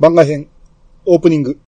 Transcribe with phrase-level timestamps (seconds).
[0.00, 0.48] 番外編、
[1.04, 1.60] オープニング。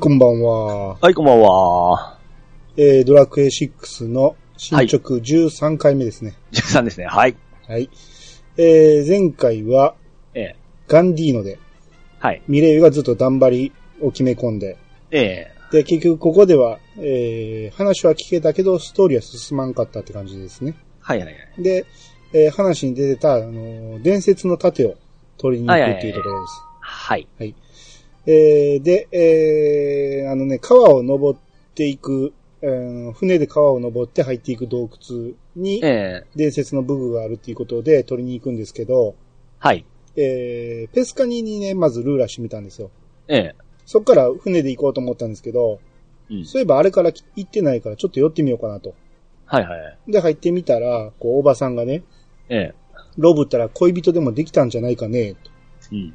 [0.00, 0.96] い、こんばんは。
[0.98, 2.18] はい、こんばんは。
[2.78, 6.34] えー、ドラクエ6の進捗13回目ですね。
[6.52, 7.04] 13ですね。
[7.04, 7.36] はい。
[7.68, 7.90] はい。
[8.56, 9.94] えー、前回は
[10.32, 10.56] ええ。
[10.88, 11.58] ガンディーノで、
[12.18, 12.42] はい。
[12.48, 14.78] ミレイユがずっと頑張りを決め込んで、
[15.10, 15.54] ええ。
[15.70, 20.76] で、結局ここでは、えー、話は聞けたけど、ストーリーは進まんかったって感じですね。
[21.00, 21.62] はいはいはい。
[21.62, 21.84] で、
[22.32, 24.94] えー話に出てた、あのー伝説の盾を
[25.36, 26.62] 取りに行くっていうところです。
[26.80, 27.54] はい。
[28.26, 31.38] えーで、えーあのね、川を登っ
[31.74, 36.26] ていく、えー船で川を登って入っていく洞窟にえ、え。
[36.36, 39.14] 伝説の武具があるっていうことで取りに行くんですけど、
[39.58, 39.84] はい。
[40.16, 42.90] えーペスカニにね、まずルーラーしてみたんですよ。
[43.28, 43.54] ええ。
[43.86, 45.80] そっから船で行こうと思ったんですけど、
[46.30, 46.44] うん。
[46.44, 48.94] そういえばあれから行ってないからちょっと寄ってみようかなと。
[49.46, 50.12] はいはい。
[50.12, 52.04] で、入ってみたら、こう、おばさんがね、
[52.48, 52.74] ええ。
[53.18, 55.50] ロブったら恋人でもできたんじゃないかね、と。
[55.90, 56.14] うん。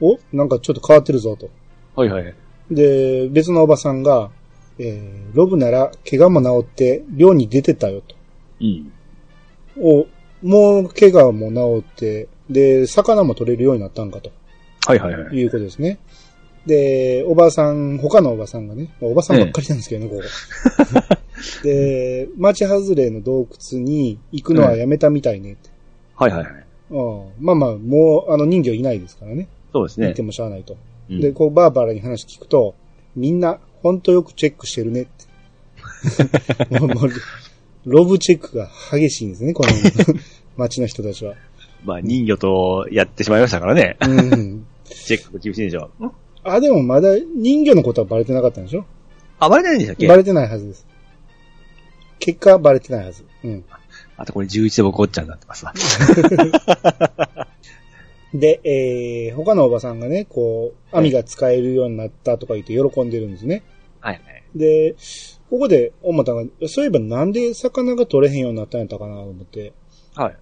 [0.00, 1.48] おなんかちょっと変わってるぞ、と。
[1.94, 2.34] はいはい。
[2.70, 4.30] で、別のおばさんが、
[4.78, 8.14] えー、ロブなら怪我も治って漁に出てたよと。
[8.60, 8.92] うん。
[9.78, 10.06] お、
[10.42, 14.30] もう怪我も治って、で、魚も取れるようになったんかと
[14.86, 15.36] はいはいはい。
[15.36, 15.98] いうことですね。
[16.66, 20.22] で、おばさん、他のおばさんがね、おばさんばっかりなんですけどね、ここ。
[21.62, 25.70] で、町外れの洞窟に行くのはやめたみたいねって。
[26.16, 26.64] はいはいはい。
[26.90, 29.48] うんまあまあ、もう、あの人魚いないですからね。
[29.76, 30.22] そうですね行って。
[30.22, 30.76] もしゃあないと。
[31.10, 32.74] うんで、こう、バーバラに話聞くと、
[33.14, 36.78] みんな、ほんとよくチェックしてるねって。
[36.80, 37.10] もうもう
[37.84, 39.70] ロブチェックが激しいんですね、この
[40.56, 41.34] 街の人たちは。
[41.84, 43.96] まあ人魚とやってしまいましたからね。
[44.00, 44.66] うん。
[44.88, 45.90] チェック厳しいでしょ。
[46.42, 48.84] あ、でもまだ人魚のことはバレてなかったんでしょ？
[49.38, 50.08] あ、バレてないんでしたっけ？
[50.08, 50.86] バレてないはずです。
[52.18, 53.24] 結果バレてないはず。
[53.44, 53.64] うん。
[54.16, 55.72] あとこれ11で僕おっちゃんになってますわ。
[58.38, 63.62] で、えー、他のおばさんがね、こう、網が使えるようになったとか言って喜んでるんですね。
[64.00, 64.42] はいはい。
[64.54, 64.96] で、
[65.50, 69.72] ここで思ったのが、そういえばなんで魚が取れへんようになったんやったかなと思って。
[70.14, 70.36] はい。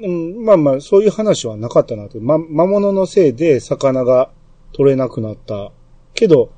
[0.00, 2.20] うん、まあまあ、そういう話はなかったなと。
[2.20, 4.30] ま、魔物のせいで魚が
[4.72, 5.72] 取れなくなった。
[6.14, 6.50] けど、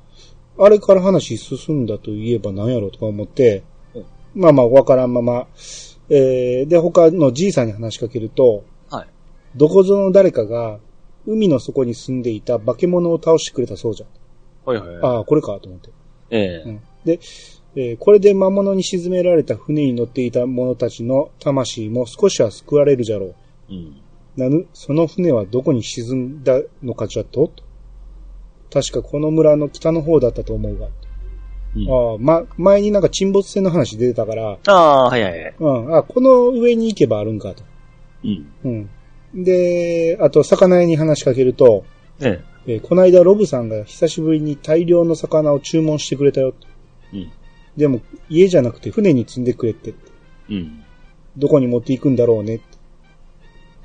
[0.57, 3.63] あれから話進んだといえば何やろうとか思って、
[3.93, 4.05] うん
[4.35, 5.47] まあまあ、わからんまま、
[6.09, 8.63] えー、で、他のじいさんに話しかけると、はい。
[9.57, 10.79] どこぞの誰かが、
[11.25, 14.09] 海の底に住んでいた化け物を倒してくれたそうじゃん。
[14.69, 15.17] はいはいはい。
[15.17, 15.89] ああ、これかと思って。
[16.29, 16.69] ええ。
[16.69, 17.19] うんで、
[17.75, 23.35] えーこれで魔物に沈められた船に乗っていた者たちの魂も少しは救われるじゃろう。
[23.69, 24.01] うん。
[24.35, 27.63] なぬ、その船はどこに沈んだのかじゃとと
[28.71, 30.87] 確かこの村の北の方だったと思うが。
[30.87, 30.91] うん
[31.89, 35.55] ああ、ま、前になんか沈没船の話出てたから、ああ、はいはいはい。
[35.59, 37.63] うん、あ、この上に行けばあるんかと。
[38.23, 38.51] うん。
[38.63, 38.89] うん。
[39.33, 41.85] で、あと、魚屋に話しかけると、
[42.19, 46.53] ええーこの間ロブさんが久しぶりに大量の魚を注文してくれたよ。
[47.13, 47.31] うん。
[47.77, 49.93] でも、家じゃなくて船に積んでくれって。
[50.49, 50.83] うん。
[51.37, 52.65] どこに持っていくんだろうねって。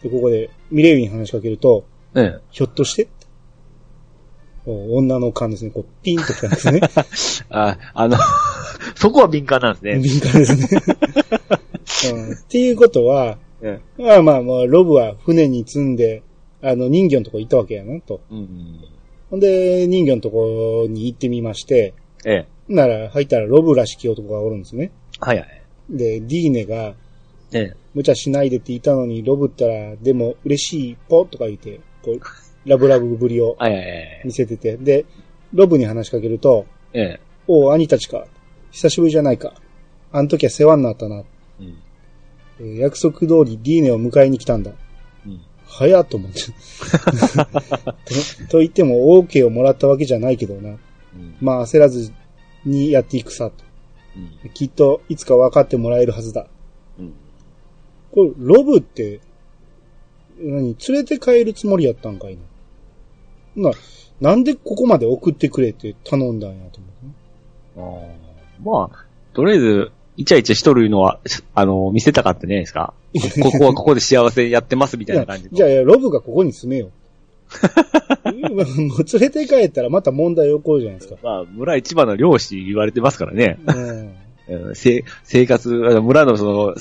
[0.02, 1.84] で、ここでミレイユに話しかけると、
[2.16, 2.40] ええ。
[2.50, 3.08] ひょっとして？
[4.66, 5.70] お女の勘ですね。
[5.70, 6.80] こう、ピンときたんですね。
[7.50, 8.16] あ、あの、
[8.96, 9.98] そこは敏感なんですね。
[9.98, 10.68] 敏感ですね、
[12.26, 12.32] うん。
[12.32, 16.22] っていうことは、えまあまあまあ、ロブは船に積んで、
[16.62, 18.20] あの、人魚のとこ行ったわけやな、と。
[18.30, 18.34] え。
[18.34, 18.80] うん。
[19.30, 22.46] ほんで、人魚のとこに行ってみまして、ええ。
[22.68, 24.92] なら、入ったらロブらしき男がおるんですね。
[25.20, 25.62] はいはい。
[25.90, 26.94] で、ディーネが、
[27.52, 27.76] ええ。
[27.94, 32.20] 無茶しないでって言ったのに、ロブったら、でも嬉しい、ポとか言って、こう、
[32.68, 34.22] ラブラブぶりをはいはいはい。
[34.24, 35.04] 見せてて、で、
[35.52, 37.20] ロブに話しかけると、ええ。
[37.48, 38.26] おう、兄たちか。
[38.70, 39.54] 久しぶりじゃないか。
[40.12, 41.24] あの時は世話になったな。
[41.60, 41.76] うん。
[42.62, 44.72] えー約束通りディーネを迎えに来たんだ。
[45.26, 45.40] うん。
[45.66, 46.40] 早っと思って。
[48.46, 50.70] とと言っても OK をもらったわけじゃないけどな。
[50.70, 50.78] うん。
[51.40, 52.12] まあ焦らず
[52.64, 53.64] にやっていくさと。
[54.44, 54.50] うん。
[54.50, 56.46] きっといつか分かってもらえるはずだ。
[56.98, 57.12] うん。
[58.12, 59.20] これ、ロブって、
[60.38, 62.38] 何連れて帰るつもりやったんかい
[63.56, 63.70] な。
[63.70, 63.76] な、
[64.20, 67.12] なんでここまで送ってくれって頼んだんやと思うね。
[67.76, 67.80] あ
[68.18, 68.22] あ。
[68.62, 71.20] まあ、とりあえず、イチャイチャしとるのは、
[71.54, 72.94] あの、見せたかったんじゃないですか？
[73.42, 75.50] ここはここで幸せやってますみたいな感じの。
[75.52, 76.90] じゃあ、ロブがここに住めよ。
[78.24, 81.18] もう連れて帰ったらまた問題起こるじゃないですか。
[81.22, 83.58] まあ、村一番の漁師言われてますからね。
[83.66, 86.74] うん生活、村のその、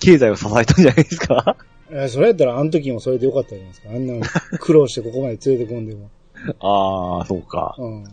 [0.00, 1.56] 経済を支えたんじゃないですか？
[1.90, 3.90] えそれやったらあの時もそれでよかったじゃないですか。
[3.90, 4.26] あんな
[4.58, 6.10] 苦労してここまで連れてこんでも。
[6.60, 7.76] ああ、そうか。
[7.78, 8.04] うん。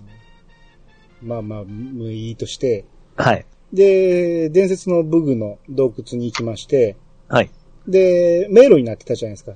[1.22, 1.62] まあまあ、
[2.10, 2.86] いいとして。
[3.18, 3.46] はい。
[3.74, 6.96] で、伝説の武具の洞窟に行きまして、
[7.28, 7.50] はい。
[7.88, 9.54] で、迷路になってたじゃないですか。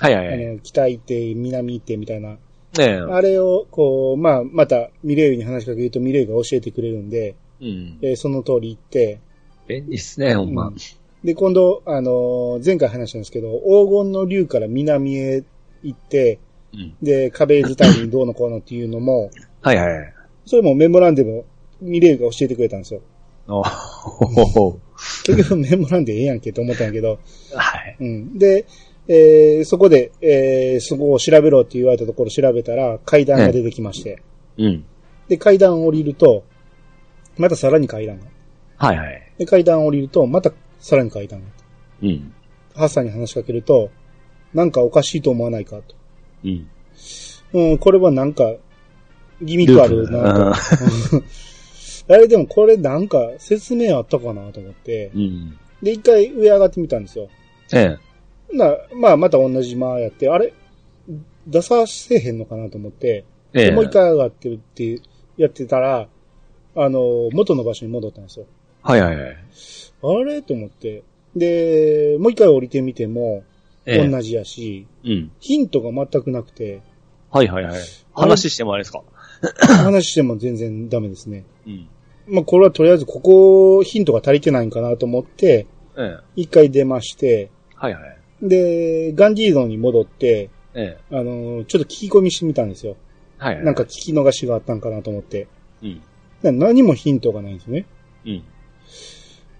[0.00, 0.46] はいはいはい。
[0.46, 2.30] あの、北行って、南行ってみたいな。
[2.30, 2.38] ね
[2.78, 2.90] え。
[2.98, 7.98] あれを、こう、まあ、また、ミレイユに話しかけるとミレイユが教えてくれるんで、うん。
[8.02, 9.20] えーその通り行って、
[9.68, 10.66] 便利っすね、ほんま。
[10.68, 10.76] うん
[11.22, 15.44] で、今度、あのー前回話したんですけど、黄金の竜から南へ
[15.82, 16.38] 行って、
[16.72, 16.94] うん。
[17.02, 19.30] で、壁伝いにどうのこうのっていうのも、
[19.60, 20.14] はいはいはい。
[20.46, 21.44] それもメモランでも、
[21.82, 23.02] ミレイユが教えてくれたんですよ。
[25.24, 27.18] 結局メモランでええやんけと思ったんやけど、
[27.54, 27.96] はい。
[28.00, 28.38] うん。
[28.38, 28.66] で、
[29.08, 34.22] えーそこで、えーそこを調べろって言われたところ調べたら階段が出てきまして、
[34.58, 34.84] うん。
[35.28, 36.44] で、階段を降りると、
[37.36, 38.26] またさらに階段が。
[38.76, 39.32] はいはい。
[39.38, 41.46] で、階段を降りると、またさらに階段が。
[42.02, 42.32] うん。
[42.74, 43.90] ハッサンに話しかけると、
[44.54, 45.94] なんかおかしいと思わないかと。
[46.44, 46.68] うん。
[47.52, 48.54] うん、これはなんか、
[49.42, 51.22] ギミックあるなと。
[52.10, 55.58] うんあれでもこれなんか説明あったかなと思ってう、ん。
[55.80, 57.28] で、一回上上がってみたんですよ。
[57.72, 57.96] え
[58.52, 58.56] え。
[58.56, 60.52] な、まあまた同じ間やって、あれ
[61.46, 63.64] 出させへんのかなと思って、ええ。
[63.66, 65.00] でもう一回上がってるって
[65.36, 66.08] やってたら、
[66.74, 68.46] あの、元の場所に戻ったんですよ。
[68.82, 69.36] はいはいはい。
[70.02, 71.04] あれと思って。
[71.36, 73.44] で、もう一回降りてみても、
[73.86, 74.08] ええ。
[74.08, 75.30] 同じやし、うん。
[75.38, 76.82] ヒントが全くなくて、
[77.30, 77.80] はいはいはい。
[78.12, 79.04] 話してもあれですか？
[79.84, 81.44] 話しても全然ダメですね。
[81.66, 81.88] うん。
[82.26, 86.24] まあ、これはとりあえずここヒントが足りてないんかなと思って、ええ。
[86.36, 88.18] 一回出まして、はいはい。
[88.42, 91.16] で、ガンディードに戻って、ええ。
[91.16, 92.96] あの、ちょっと聞き込みしてみたんですよ。
[93.38, 93.64] はいはい。
[93.64, 95.48] なんか聞き逃しがあったんかなと思って。
[95.82, 96.02] うん。
[96.42, 97.86] な何もヒントがないんですね。
[98.24, 98.44] うん。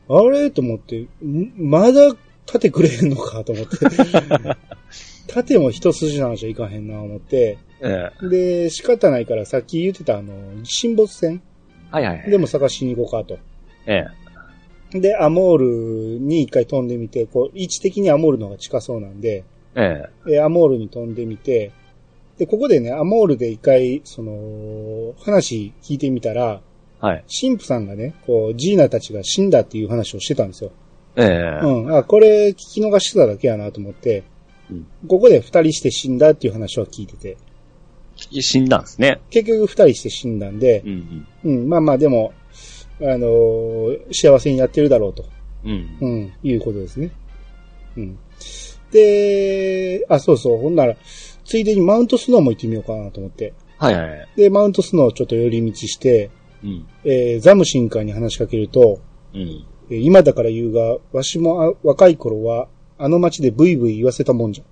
[0.09, 0.51] あれ？
[0.51, 2.15] と思って、んまだ
[2.47, 3.77] 盾くれへんのかと思って。
[5.29, 7.59] 盾も一筋縄じゃいかへんな思って。
[7.81, 8.29] ええ。
[8.29, 10.33] で、仕方ないからさっき言ってたあの、
[10.65, 11.43] 沈没船
[11.91, 12.31] はいはいはい。
[12.31, 13.39] でも探しに行こうかと。
[13.87, 14.05] え
[14.95, 15.01] え。
[15.01, 19.45] で、アモールに一回飛んでみて、こう、位置的にアモールの方が近そうなんで、
[19.77, 20.35] ええ。
[20.35, 21.71] えアモールに飛んでみて、
[22.39, 26.61] で、ここでね、アモールで一回、その、話聞いてみたら、
[26.99, 27.25] はい。
[27.41, 30.73] 神父さんがね、こう、ジーナたちが死んだっていう話をしてたんですよ。
[31.17, 31.61] ええ。
[31.63, 31.97] うん。
[31.97, 34.25] あ、これ聞き逃してただけやなと思って、
[34.71, 37.37] うんここで二人して死んだっていう話は聞いてて、
[38.43, 39.21] 死んだんですね。
[39.31, 42.33] 結局二人して死んだんでう、んうん、まあまあでも、
[43.01, 45.25] あのー幸せにやってるだろうと、
[45.65, 45.97] うん。
[46.01, 46.11] うん。
[46.11, 47.11] うん、いうことですね。
[47.97, 48.19] うん。
[48.91, 50.97] で、あ、そうそう、ほんなら、
[51.45, 53.55] ついでにマウントスノーも行ってみようかなと思って。
[53.79, 54.29] はいはいはい。
[54.37, 56.31] で、マウントスノーちょっと寄り道して、
[56.63, 56.87] うん。
[57.05, 59.01] えーザムシンカーに話しかけると、
[59.35, 59.65] うん。
[59.91, 62.69] えー今だから言うが、わしもあ若い頃は、
[62.99, 64.65] あの街でブイブイ言わせたもんじゃ。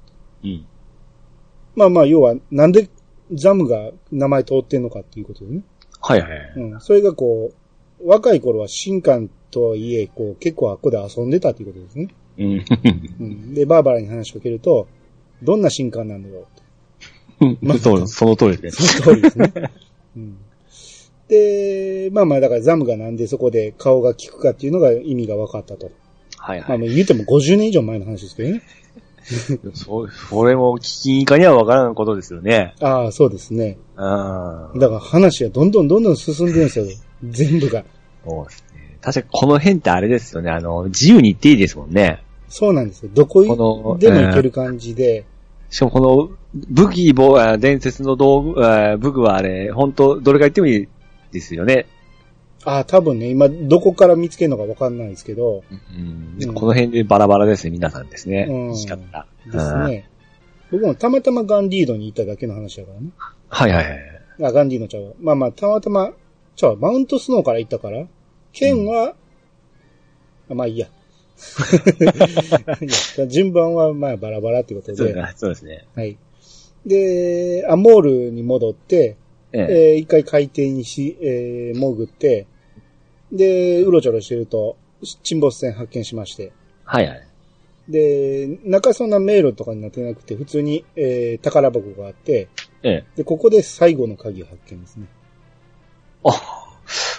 [0.45, 0.67] うん。
[1.75, 2.89] まあまあ、要は、なんで
[3.33, 5.63] ザムが名前通ってんのかっていうことでね。
[6.01, 6.53] はいはいはい。
[6.57, 6.81] うん。
[6.81, 7.53] それがこ
[8.01, 12.09] う、若い頃は新刊とはいえ、こう、結構あっこで遊んでたっていうことですね。
[12.39, 12.65] うん。
[13.21, 13.55] うん。
[13.55, 14.87] で、バーバラに話しかけると、
[15.43, 16.47] どんな新刊なんだろう
[17.79, 18.89] そう、その通りですね。
[18.89, 19.53] その通りですね。
[20.17, 20.37] うん。
[21.29, 25.91] で、まあまあ、だからザムがなんでそこで顔が効くかっていうのが意味が分かったと。
[26.37, 26.69] はいはい。
[26.69, 28.63] まあまあ言うても50年以上前の話ですけどね。
[29.75, 32.75] そ、それも聞きにかにはわからんことですよね。
[32.81, 33.79] ああ、そうですね。
[33.97, 34.79] ああ。
[34.79, 36.87] だから話がどんどんどんどん進んでるんですよ。
[37.25, 37.85] 全部が。
[38.25, 38.99] そうですね。
[39.01, 40.51] 確かにこの辺ってあれですよね。
[40.51, 42.23] あの、自由に行っていいですもんね。
[42.49, 43.11] そうなんですよ。
[43.13, 45.25] どここのでも行ける感じで。
[45.71, 46.31] しかもこの、
[46.71, 47.15] 武器、
[47.59, 50.89] 伝説の道具、あ武具はあれ、本当どれか言ってもいい
[51.31, 51.87] ですよね。
[52.65, 58.47] ああ、多分ね、今どこから見つけるのか分かんないですけど、うんうんこの辺でバラバラですね、皆さんですね。
[58.49, 59.27] うん仕方。
[59.47, 60.09] ですね。
[60.71, 63.11] 僕もたまたまガンディードに行っただけの話だからね。
[63.49, 63.99] はいはいはい。
[64.43, 65.13] ああ、ガンディードちゃうわ。
[65.21, 66.13] まあまあ、たまたま、
[66.57, 68.07] ちゃうわマウントスノーから行ったから、
[68.53, 69.15] 剣は、
[70.51, 70.87] あまあいいや。
[70.87, 75.87] いや順番はまあバラバラってことで、そうだそうですね。
[75.95, 76.19] はい。
[76.85, 79.17] で、アモールに戻って、
[79.59, 79.93] ええ。
[79.93, 82.47] えー一回海底にし、えー潜って、
[83.33, 84.77] で、うろちょろしてると、
[85.23, 86.53] 沈没船発見しまして、
[86.85, 87.23] はいはい。
[87.89, 92.49] で、中そんな迷路とかになってなくて、普通に、えー宝箱があって、
[92.83, 93.05] ええ。
[93.17, 95.07] で、ここで最後の鍵を発見ですね。
[96.25, 96.31] あ、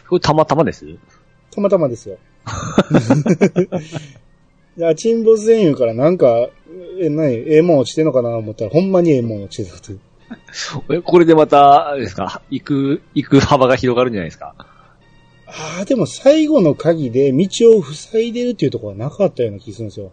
[0.08, 0.86] これたまたまです？
[1.52, 2.18] たまたまですよ。
[4.78, 6.50] いや、沈没船言うからなんか、
[7.00, 10.00] え、なに、ええもん落ちてんのかな思ったら、ほんまにええもん落ちてたという。
[10.92, 14.54] えこれでまた、あれですか、行く、行く幅が広がるんじゃないですか？
[15.48, 20.12] ああ、でも最後の鍵で道を塞いでるっていうところはなかったような気がするんですよ。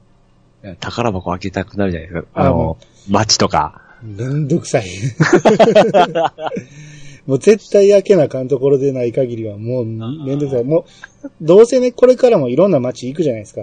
[0.81, 2.29] 宝箱開けたくなるじゃないですか。
[2.35, 3.83] ああの、街とか。
[4.03, 4.87] めんどくさい。
[7.27, 10.65] もう絶対開けなあかんところでない限りはもうめんどくさい。
[10.65, 10.87] も
[11.25, 13.63] う、どうせね、これからもいろんな街行くじゃないですか。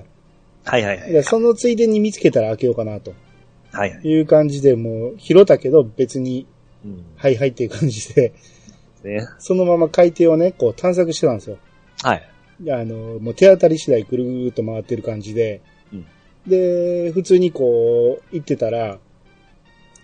[0.66, 3.14] はいはいはいやそのついでに見つけたら開けようかなと
[3.74, 4.08] はいはい。
[4.08, 6.48] いう感じで、もう拾ったけど別に、
[6.86, 7.06] うん。
[7.16, 8.34] はいはいっていう感じで、
[9.04, 9.28] ね。
[9.40, 11.58] そのまま海底をね、こう探索してたんですよ。
[12.02, 12.24] はい。
[12.70, 15.62] あの、もう手当たり次第ぐるぐるっと回ってる感じで、
[15.92, 16.06] うん
[16.48, 19.00] で、普通にこう、行ってたら、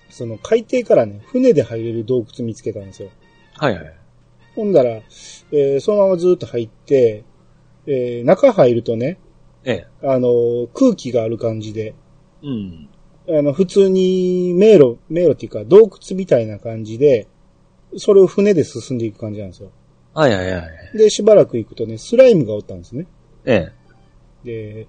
[0.09, 3.09] その海底からね、船で入れる洞窟見つけたんですよ。
[3.55, 3.93] はいはい。
[4.55, 7.23] ほんだら、えーそのままずっと入って、
[7.85, 9.19] えー中入るとね、
[9.65, 10.07] ええ。
[10.07, 11.93] あの、空気がある感じで、
[12.41, 12.89] うん。
[13.29, 17.27] あの、普通に迷路、迷路っていうか洞窟みたいな感じで、
[17.97, 19.69] それを船で進んでいく感じなんですよ。
[20.13, 20.97] はいはいはい。
[20.97, 23.05] で、しばらく行くとね、スライムがおったんですね。
[23.45, 23.71] え
[24.43, 24.83] え。
[24.83, 24.87] で、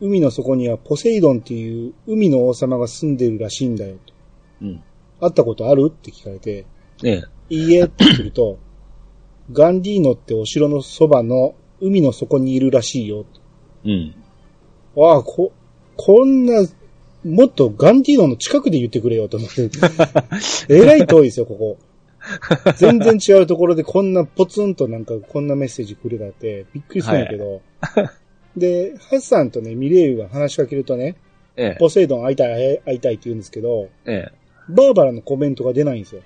[0.00, 4.14] 海の底にはポセイドンっていう海の王様が住んでるらしいんだよと。
[4.62, 4.82] うん。
[5.20, 5.88] 会ったことある？
[5.88, 6.66] って聞かれて、
[7.02, 7.22] ええ。
[7.48, 8.58] いいえって言ると、
[9.52, 13.24] ガンディーノってお城のそばの海の底にいるらしいよ。
[13.84, 14.14] うん。
[14.96, 15.52] ああ、こ、
[15.96, 16.66] こんな、
[17.26, 19.68] もっとガンディーノの近くで言ってくれよと思って。
[20.72, 21.78] えらい遠いですよ、ここ。
[22.76, 27.60] 全然違うところでこんなポツンとなんかこんなメッセージくれたってびっくりするんだけど。
[28.56, 31.16] で、ハッサンとね、ミレイユが話しかけるとね、
[31.56, 31.76] ええ。
[31.78, 34.32] ポセイドン会いたい、会いたいって言うんですけど、ええ。
[34.68, 36.22] バーバラのコメントが出ないんですよ。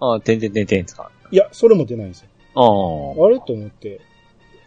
[0.00, 1.10] ああ、てんてんてんてんですか？
[1.30, 2.28] いや、それも出ないんですよ。
[2.54, 3.26] ああ。
[3.26, 3.40] あれ？
[3.40, 4.00] と思って、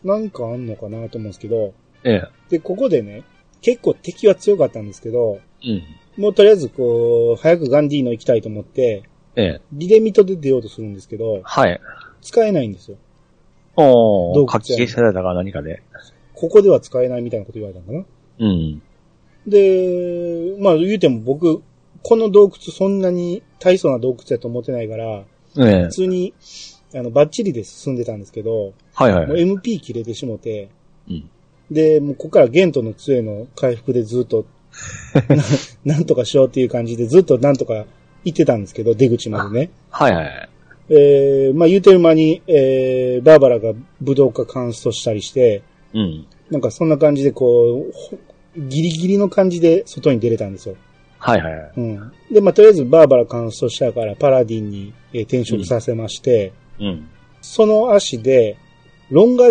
[0.03, 2.23] なんかあんのかなと思うんですけど、ええ。
[2.49, 3.23] で、ここでね、
[3.61, 5.83] 結構敵は強かったんですけど、うん。
[6.17, 9.03] もうとりあえずこう、早くガンディーノ行きたいと思って、
[9.35, 9.61] ええ。
[9.71, 11.79] リレミトで出ようとするんですけど、はい。
[12.21, 12.97] 使えないんですよ。
[13.75, 15.83] おー、洞窟書き消されたか何かで。
[16.33, 18.07] ここでは使えないみたいなこと言われたのか
[18.39, 18.81] なうん。
[19.47, 21.61] で、まあ言うても僕、
[22.03, 25.23] この洞窟そんなに大層な洞窟やと思ってないから、
[25.57, 25.89] ええ普。
[25.89, 26.33] 通に、
[26.95, 29.43] あの、バッチリで進んでたんですけど、はいはいはい。
[29.43, 30.69] MP 切れてしもて、
[31.09, 31.29] うん。
[31.71, 34.45] で、もうここからゲントの杖の回復でずっと、
[35.85, 37.85] ななんとかしようっていう感じでずっとなんとか
[38.23, 39.69] 行ってたんですけど、出口までね。
[39.89, 40.49] はいはいはい。
[40.89, 45.61] えー、まあ言うてる間に、えー、バーバラが武道家カンストしたりして、
[45.93, 46.25] うん。
[46.49, 48.17] なんかそんな感じでこう、ほ
[48.57, 50.75] ギリギリの感じで外に出れたんですよ。
[51.19, 51.71] はいはいはい。
[51.77, 52.11] うん。
[52.31, 57.07] で、まあとりあえずバーバラカンストしたからパラディンに、えー転職させまして、うん。
[57.41, 58.57] その足で、
[59.09, 59.45] ロンガ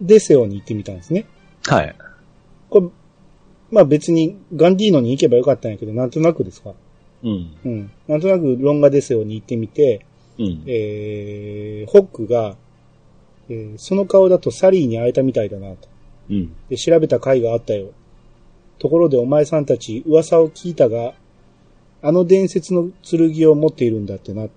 [0.00, 1.26] デセオに行ってみたんですね。
[1.66, 1.94] はい。
[2.68, 2.88] これ、
[3.70, 6.72] まあ別にガンディーノに行けばよかったんやけど、なんとなくですか？
[7.22, 7.56] うん。
[7.64, 7.90] うん。
[8.08, 10.04] なんとなくロンガデセオに行ってみて、
[10.38, 10.62] うん。
[10.66, 12.56] えー、ホックが、
[13.48, 15.88] えーその顔だとサリーに会えたみたいだなと。
[16.30, 16.52] うん。
[16.68, 17.90] で、調べた回があったよ。
[18.78, 21.12] ところでお前さんたち噂を聞いたが、
[22.02, 24.44] あの伝説の剣を持っているんだってな。
[24.44, 24.50] い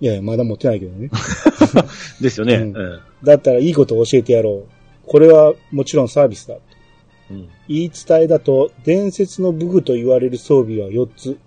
[0.00, 1.10] やいや、まだ持ってないけどね。
[2.20, 2.54] ですよね。
[2.56, 3.00] ううんん。
[3.24, 4.73] だったらいいことを教えてやろう。
[5.06, 6.56] これはもちろんサービスだ。
[7.30, 7.48] うん。
[7.68, 11.38] 言い伝えだと、伝説の武具と言われる装備は4つ。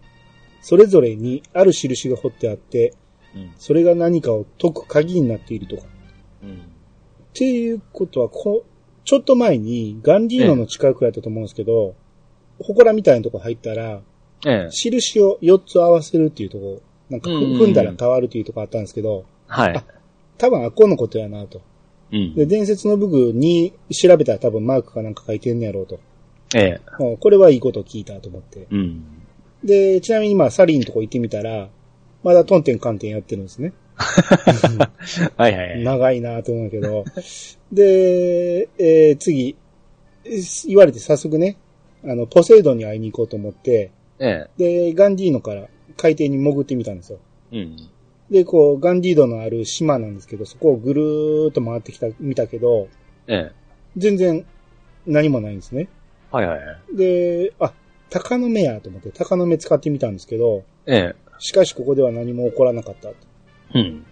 [0.61, 2.93] それぞれにある印が彫ってあって、
[3.35, 3.51] うん。
[3.57, 5.83] それが何かを解く鍵になっているとか。
[6.43, 6.49] うん。
[6.49, 6.53] っ
[7.33, 8.63] ていうことは、こ
[9.05, 11.95] ちょっと前にガンディーノの近くやったと思うんですけど、
[12.59, 14.01] 祠みたいなとこ入ったら、
[14.45, 14.69] ええ。
[14.69, 19.83] 印を4つ合わせるっていうとこ、なんか踏んだら変わるっていうとこあったんですけど、はい。
[20.37, 21.61] 多分あっこのことやなと。
[22.11, 22.35] うん。
[22.35, 25.99] で、伝説の武具に調べたら多分マークかなんか書いてんねやろうと。
[26.55, 27.03] ええ。
[27.03, 28.67] もうこれはいいこと聞いたと思って。
[28.71, 29.03] うん。
[29.63, 31.69] で、ちなみにまあサリーのとこ行ってみたら、
[32.23, 33.73] まだトンテンカンテンやってるんですね。
[35.37, 35.83] はいはいはい。
[35.83, 37.03] 長いなと思うけど。
[37.71, 39.55] で、えー次、
[40.23, 41.57] え言われて早速ね、
[42.03, 44.91] あの、ポセイドンに会いに行こうと思って、ええ。
[44.91, 47.19] で、ガンディーノから海底に潜ってみたんですよ。
[47.51, 47.89] うん。
[48.29, 52.87] で、こう、ガンディードのある島なんですけど、そこをぐるーっと回ってきた、見たけど、
[53.27, 53.55] ええ。
[53.95, 54.45] 全然
[55.05, 55.87] 何もないんですね。
[56.31, 56.97] はいはいはい。
[56.97, 57.73] で、あ、
[58.09, 61.15] 鷹の目やと思って、鷹の目使ってみたんですけど、ええ。
[61.39, 63.09] しかしここでは何も起こらなかった。
[63.09, 64.05] うん。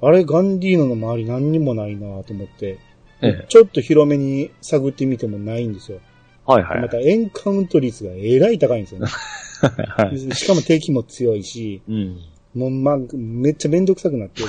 [0.00, 2.78] あれ、ガンディーノの周り何にもないなと思って、
[3.20, 3.46] ええ。
[3.48, 6.00] ちょっと広めに探ってみてもないんですよ。
[6.46, 6.80] はいはい。
[6.80, 9.06] またエンカウント率がえらい高いんですよね。
[9.60, 10.18] はい。
[10.34, 12.18] しかも敵も強いし、うん。
[12.58, 14.42] もうま、めっちゃめんどくさくなって、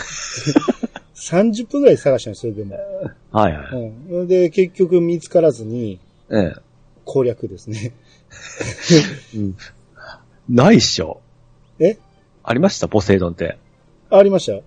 [1.16, 2.78] 30分くらい探したんですよ、でも。
[3.32, 3.76] はいはい。
[4.12, 4.28] うん。
[4.28, 6.00] で、結局見つからずに
[6.32, 6.62] ええ。
[7.06, 7.94] 攻略ですね。
[9.36, 9.58] うん。
[10.50, 11.22] ないっしょ。
[11.80, 11.98] え？
[12.44, 12.88] ありました？
[12.88, 13.58] ポセイドンって。
[14.10, 14.62] ありました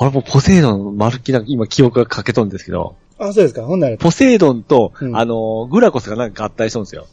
[0.00, 3.64] あれもうポセイドン、まるっきりなんか今記憶が欠けとるんですけど、あ、そうですか。
[3.64, 7.06] ほんなら、ポセイドンと、うんあの、グラコスがなんか合体しとるんですよ。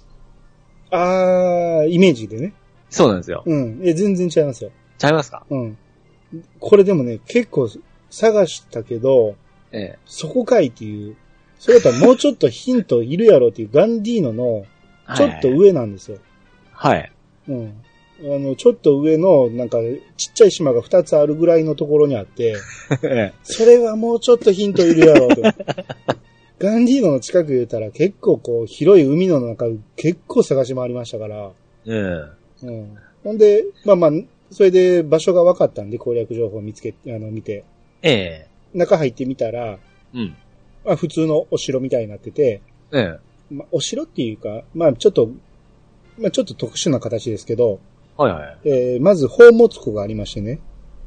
[0.92, 2.54] あー、イメージでね。
[2.92, 3.44] そうなんですよ。
[3.46, 3.82] うん。
[3.84, 4.72] え、全然違いますよ。
[5.06, 5.46] ちゃいますか？
[5.50, 5.78] うん。
[6.60, 7.70] これでもね、結構
[8.10, 9.36] 探したけど、
[9.72, 10.00] ええ。
[10.06, 11.16] そこかいっていう、
[11.60, 14.66] それだったらもうちょっとヒントいるやろっていうガンディーノの
[15.16, 16.18] ちょっと上なんですよ。
[16.72, 17.12] はい。
[17.48, 17.82] うん。
[18.22, 19.78] あの、ちょっと上の、なんか、
[20.16, 22.56] ちっちゃい島が2つあるぐらいのところにあって、
[23.04, 23.34] ええ。
[23.44, 25.42] それはもうちょっとヒントいるやろと。
[26.60, 29.66] ガンディーノの近く言うたら結構こう、広い海の中
[29.98, 31.52] 結構探し回りましたから、
[31.86, 31.92] え
[32.64, 32.66] え。
[32.66, 32.98] うん。
[33.24, 34.12] ほんで、まあまあ、
[34.56, 37.66] それで場所が分かったんで攻略情報を見つけ、あの、見て、
[38.02, 38.48] ええ。
[38.74, 39.80] 中入ってみたら、
[40.14, 40.34] うん。
[40.88, 42.62] あ、普通のお城みたいになってて、
[42.94, 43.20] え
[43.52, 43.54] え。
[43.54, 45.30] まあ、お城っていうか、まあちょっと、
[46.18, 47.82] まあちょっと特殊な形ですけど、
[48.16, 48.60] はいはい。
[48.64, 50.62] えー、まず宝物庫がありましてね。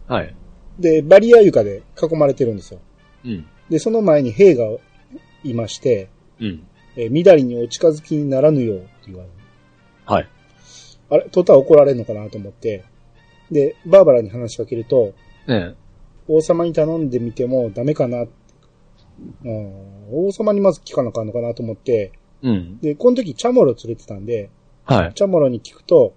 [0.06, 0.34] はい。
[0.78, 2.80] で、バリア床で囲まれてるんですよ。
[3.24, 3.46] うん。
[3.70, 4.66] で、その前に兵が
[5.42, 6.66] いまして、うん。
[6.96, 9.32] えー、緑にお近づきにならぬようって言われる。
[10.04, 10.28] はい。
[11.08, 12.84] あれ、トタ怒られるのかなと思って、
[13.50, 15.14] で、バーバラに話しかけると、
[15.48, 15.74] ええ。
[16.28, 18.26] 王様に頼んでみてもダメかな。
[19.44, 22.12] うん、王様にまず聞かなあかんのかなと思って、
[22.42, 22.78] うん。
[22.80, 24.50] で、この時チャモロ連れてたんで、
[24.84, 25.14] はい。
[25.14, 26.14] チャモロに聞くと、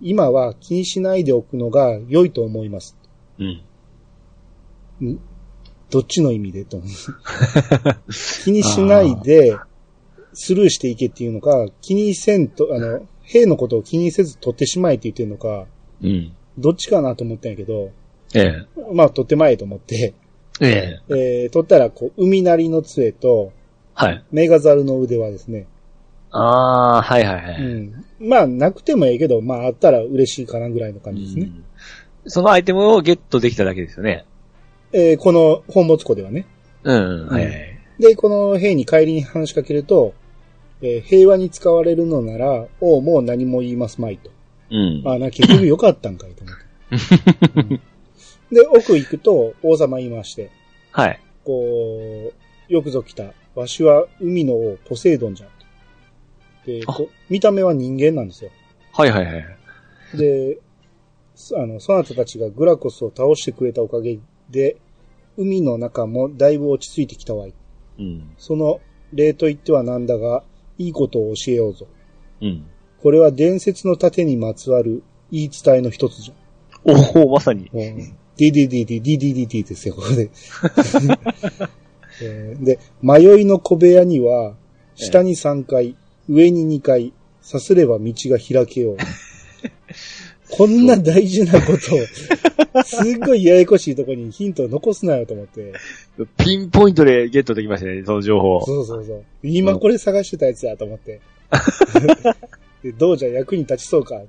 [0.00, 2.96] 今は気にしないでおくのが良いと思います。
[3.38, 3.62] うん。
[5.04, 5.20] ん
[5.90, 6.88] どっちの意味でと思う。
[8.44, 9.56] 気にしないで、
[10.34, 15.66] スルーしていけっていうのか、気にせんと、あの、兵のことを気にせず取ってしまえって言ってるのか、
[16.02, 16.32] うん。
[16.58, 17.90] どっちかなと思ったんやけど、
[18.34, 18.66] ええ。
[18.92, 20.14] まあ取ってまえと思って、
[20.60, 21.14] ええ。
[21.14, 23.52] えー、取ったら、こう、海なりの杖と、
[23.94, 24.24] はい。
[24.30, 25.66] メガザルの腕はですね、
[26.30, 27.62] ああ、はいはいはい。
[27.62, 28.04] うん。
[28.20, 31.42] まあ、なくてもいいけど、まあ、あったら嬉しいかなぐらいの感じですね。
[31.42, 31.64] うん
[32.30, 34.26] そのアイテムをゲットできただけですよね。
[34.92, 36.46] えーこの本物庫ではね。
[36.82, 37.26] うん。
[37.26, 37.78] はいはい。
[37.98, 40.14] で、この兵に帰りに話しかけると、
[40.82, 44.30] えー平和に使われるのなら、王もう何も言いますまいと。
[44.70, 45.02] うん。
[45.06, 47.72] あな、結局良かったんかいと思って。
[47.72, 47.80] うん
[48.50, 50.50] で、奥行くと、王様言いまして、
[50.92, 51.20] はい。
[51.44, 52.32] こ
[52.68, 53.32] う、よくぞ来た。
[53.54, 55.56] わしは海の王、ポセイドンじゃんと。
[56.66, 58.50] で、見た目は人間なんですよ。
[58.92, 59.46] はいはいはい。
[60.14, 60.58] で、
[61.34, 64.18] そあの、そなたたちがグラコスを倒してくれたおかげ
[64.50, 64.76] で、
[65.36, 67.54] 海の中もだいぶ落ち着いてきたわい。
[67.98, 68.34] うん。
[68.38, 68.80] その
[69.12, 70.42] 例と言ってはなんだが、
[70.78, 71.86] いいことを教えようぞ。
[72.40, 72.66] うん。
[73.02, 77.16] これは伝説の盾にまつわる言い伝えの一つじゃん。
[77.16, 77.70] おおまさに。
[77.72, 77.84] もう
[78.38, 80.30] DDDD、DDDD ですよ、ここで。
[82.22, 84.54] え ーで、迷いの小部屋には、
[84.94, 85.96] 下に3回、
[86.28, 88.96] 上に2回、さすれば道が開けよう。
[90.50, 95.72] こんな大事なことを、 すっごいややこしいところにヒントを残すなよと思って。
[96.38, 98.64] ピンポイントでゲットできましたね、その情報。
[98.64, 99.24] そうそうそう。
[99.42, 101.20] 今これ探してたやつやと思って。
[102.82, 104.20] でどうじゃ役に立ちそうか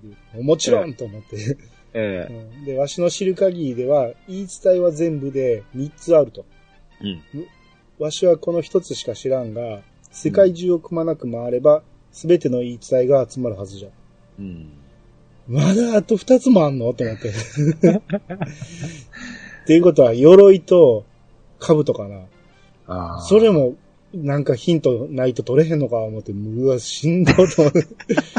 [0.42, 1.58] もちろんと思って。
[1.94, 6.46] ええ うんで、わしの知る限りでは、言い伝えは全部で3つあると。
[7.02, 7.22] うん。
[7.98, 9.82] わしはこの1つしか知らんが、
[10.12, 13.90] 世界中をくまなく回れば、すべての言い伝えが集まるはずじゃ。
[14.40, 14.70] うん。
[15.48, 16.94] まだあと2つもあんの？
[16.94, 17.30] と思って。
[17.30, 17.34] っ
[19.66, 21.06] ていうことは、鎧と
[21.60, 22.22] 兜かな。
[22.88, 23.22] ああ。
[23.22, 23.76] それも、
[24.14, 27.88] なんかヒントないと取れへんのか思って、うわ、しんどいと思って。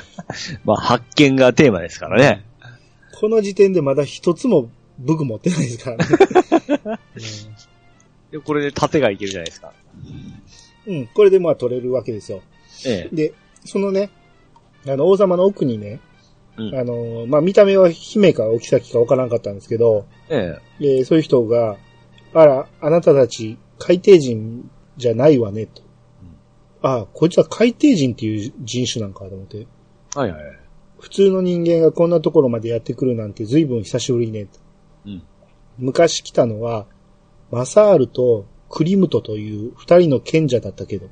[0.65, 2.45] まあ、発見がテーマですからね。
[3.21, 6.99] この時点でまだ一つも武具持ってないですからね。
[8.31, 9.73] でこれで盾がいけるじゃないですか。
[10.87, 12.43] うん、うんこれでまあ取れるわけですよ。
[12.87, 13.15] ええ。
[13.15, 13.33] で、
[13.65, 14.11] そのね、
[14.87, 16.01] あの、王様の奥にね、
[16.57, 20.99] うんあの、まあ、見た目は姫かお妃かわからんかったんですけど、ええ。
[20.99, 21.77] えーそういう人が、
[22.33, 25.83] あら、あなたたち海底人じゃないわね、と。
[26.83, 29.67] あこいつは海底人っていう人種なんかと思って。
[30.15, 30.43] はいはい。
[30.99, 34.59] 普通の人間がこんなところまでやってくるなんて随分久しぶりね、と。
[35.07, 35.23] うん。
[35.79, 36.87] 昔来たのは、
[37.51, 41.09] マサールとクリムトという二人の賢者だったけど、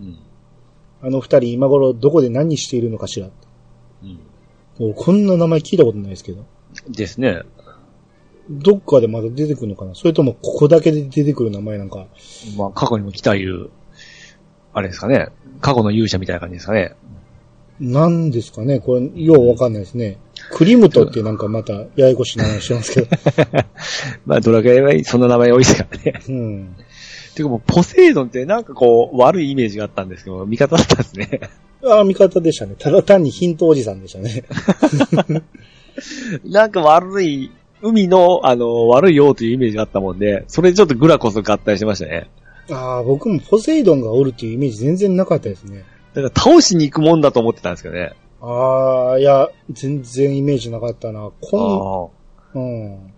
[0.00, 0.18] うん。
[1.02, 3.28] あの二人今頃どこで何しているのかしら。
[4.02, 4.20] うん。
[4.78, 6.44] もうこんな名前聞いたことないですけど。
[6.88, 7.42] ですね。
[8.50, 9.94] どっかでまだ出てくるのかな？
[9.94, 12.06] それともここだけで出てくる名前なんか？
[12.56, 13.68] まあ、過去にも来たいう、
[14.72, 15.28] あれですかね。
[15.60, 16.94] 過去の勇者みたいな感じですかね。
[17.78, 18.80] なんですかね？
[18.80, 20.18] これ、ようわかんないですね。
[20.52, 23.08] クリムトってなんかまたややこしい名前してますけど。
[24.26, 26.20] まあ、ドラクエはそんな名前多いですからね。
[26.28, 26.76] うん。
[27.34, 31.40] てかもう、ポセイドンってなんかこう、悪いイメージがあったんですけど、味方だったんですね。
[31.84, 32.74] ああ、味方でしたね。
[32.78, 34.44] ただ単にヒントおじさんでしたね。
[36.44, 37.50] なんか悪い、
[37.82, 42.28] 海の、あの、悪いよというイメージがあったもんで、それでちょっとグラコス合体してましたね。
[42.70, 45.84] ああ、僕もポセイドンがおるっていうイメージ全然なかったですね。
[46.14, 48.12] だから倒しに行くもんだと思ってたんですけどね。
[48.40, 51.30] ああ、いや、全然イメージなかったな。
[51.40, 52.10] こ
[52.54, 53.12] あん、うん。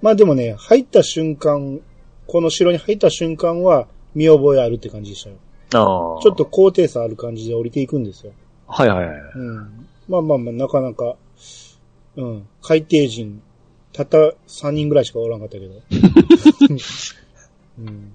[0.00, 1.80] まあでもね、入った瞬間、
[2.26, 5.36] この城に入った瞬間は見覚えあるって感じでしたよ。
[5.74, 5.78] あ。
[5.78, 6.22] ああ。
[6.22, 8.32] ちょっと高低差ある感じで降りていくんですよ。
[8.66, 9.16] はいはいはい。
[9.34, 9.86] うん。
[10.08, 11.16] まあまあまあ、なかなか、
[12.16, 12.48] うん。
[12.62, 13.42] 海底人、
[13.94, 15.74] たった3人ぐらいしかおらんかったけど。
[17.78, 18.12] うん、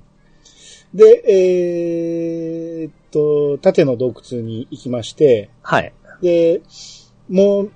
[0.93, 5.93] で、えーっと、縦の洞窟に行きまして、はい。
[6.21, 6.61] で、
[7.29, 7.71] もう、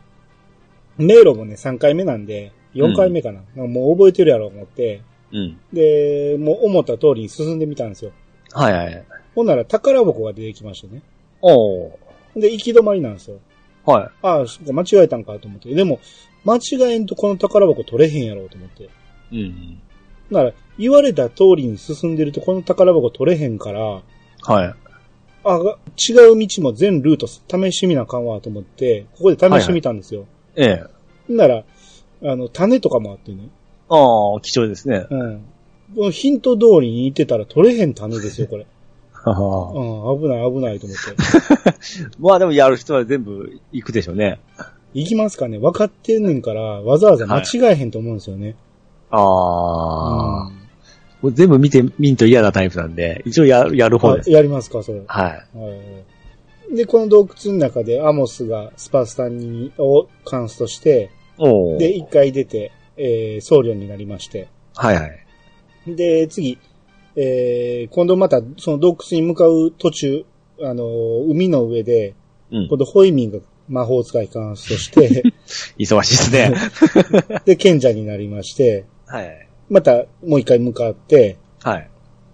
[0.98, 3.42] 迷路もね、3回目なんで、4回目かな。
[3.56, 5.58] なんかもう覚えてるやろう思って、うん。
[5.72, 8.12] で、もう思った通りに進んでみたんですよ。
[8.52, 9.06] はいはい。
[9.34, 11.02] ほんなら宝箱が出てきましてね。
[11.42, 11.92] おー。
[12.36, 13.40] で、行き止まりなんですよ。
[13.86, 14.10] はい。
[14.22, 15.74] ああ、間違えたんかと思って。
[15.74, 16.00] でも、
[16.46, 18.90] 間違えんとこの宝箱取れへんやろうと思って。
[19.32, 19.82] うん。
[20.30, 24.02] なら、言われた通りに進んでるとこの宝箱取れへんから、
[24.42, 24.74] はい。
[25.46, 25.58] あ、
[26.10, 30.26] 違う道も全ルート試してみなあかんわと思って、ここで試してみたんですよ。
[30.56, 30.86] え
[31.30, 31.34] え。
[31.34, 31.64] なら、
[32.24, 33.50] あの、種とかもあってね。
[33.90, 35.06] ああ、貴重ですね。
[35.10, 36.12] うん。
[36.12, 38.66] ヒント通りに行ってたら取れへん種ですよ、これ。
[39.14, 41.78] ははうん、危ない危ないと思って。
[42.20, 44.40] まあでもやる人は全部行くでしょうね。
[44.94, 48.56] 行きますかね分かってんねんから、わざわざ間違えへんと思うんですよね。
[49.10, 54.30] ああ、うん全部見てみんと嫌なタイプなんで、一応やる、やる方です。
[54.30, 55.02] あやりますか、それ。
[55.08, 55.58] はい。
[55.58, 55.70] は
[56.72, 61.12] いで、この洞窟の中でアモスがスパスタにをカンストして、
[61.78, 64.48] で、一回出て、えー僧侶になりまして。
[64.76, 65.96] はいはい。
[65.96, 66.58] で、次、
[67.16, 70.26] えー今度またその洞窟に向かう途中、
[70.62, 72.16] あのー海の上で、
[72.52, 72.78] うん今。
[72.78, 75.24] 度ホイミンが魔法使いカンストして、
[75.80, 76.54] 忙しいですね。
[77.46, 79.48] で、賢者になりまして、はい。
[79.70, 81.90] またもう一回向かって、はい。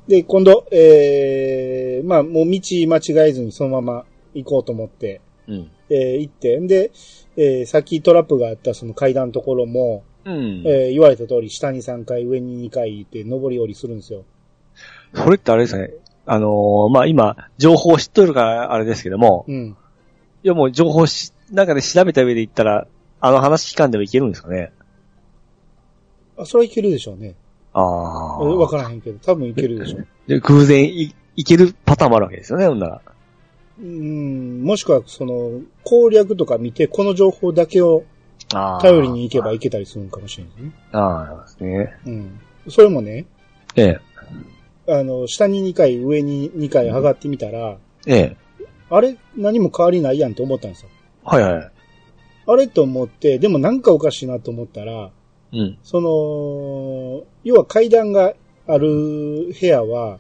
[0.07, 5.71] で、今度、えーまあ、もう道間違えずにそのまま行こうと思って、うん。
[5.89, 6.91] えー行って、で、
[7.37, 10.63] えーさっきトラップがあったその階段のところも、うん。
[10.65, 14.23] えー言われた通り下に3回、上に2回行って、上り下りするんですよ。
[15.13, 15.91] それってあれですね。
[16.25, 19.75] あのーまあ、今、情報知っとるからあれですけども、うん。
[20.43, 22.87] いやもう情報し、なんかで調べた上で言ったら、
[23.21, 24.71] あの話期間でもいけるんですかね。
[26.37, 27.35] あ、それはいけるでしょうね。
[27.73, 28.69] あえーわあ。
[28.69, 30.07] からへんけど、多分いけるでしょう。
[30.27, 33.01] で、偶然い、いけるパターンもあるわけですよね、ほんなら。
[33.81, 38.03] うん、もしくは、その、攻略とか見て、この情報だけを
[38.53, 38.81] ああ。
[38.81, 40.71] 頼りに行けばいけたりするのかもしれないですね。
[40.91, 41.99] ああ、そうですね。
[42.05, 42.39] うん。
[42.69, 43.25] それもね、
[43.75, 43.99] え
[44.87, 44.91] え。
[44.91, 48.37] あの、下に2回、上に2回上がってみたら、ええ。
[48.89, 50.89] あれ何も変わりないやんって思ったんですよ。
[51.23, 51.71] はいはい。
[52.47, 55.11] あれと思って、でもなんかおかしいなと思ったら、
[55.51, 55.77] うん。
[55.83, 58.33] その、要は階段が
[58.67, 60.19] ある部屋は、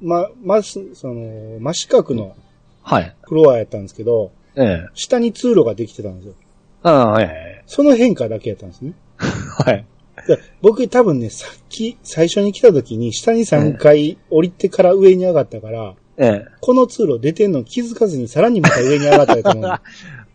[0.00, 2.34] ま、ま、その、真四角の
[2.82, 3.14] はい。
[3.22, 4.88] フロアやったんですけど、ええ。
[4.94, 6.34] 下に通路ができてたんですよ。
[6.82, 7.62] ああ、はいはい。
[7.66, 8.94] その変化だけやったんですね。
[9.18, 9.84] はい。
[10.26, 16.48] で僕多分ね、さっき、最初に来た時に下に3回降りてから上に上がったから、ええ。
[16.60, 19.64] この通路出てんの気づかずにさらにまた上に上がったやと思う。
[19.70, 19.80] はい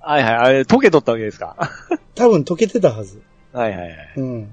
[0.02, 0.24] はい。
[0.24, 1.56] あれ、溶けとったわけですか？
[2.16, 3.22] 多分溶けてたはず。
[3.54, 3.94] はいはいはい。
[4.18, 4.50] うん。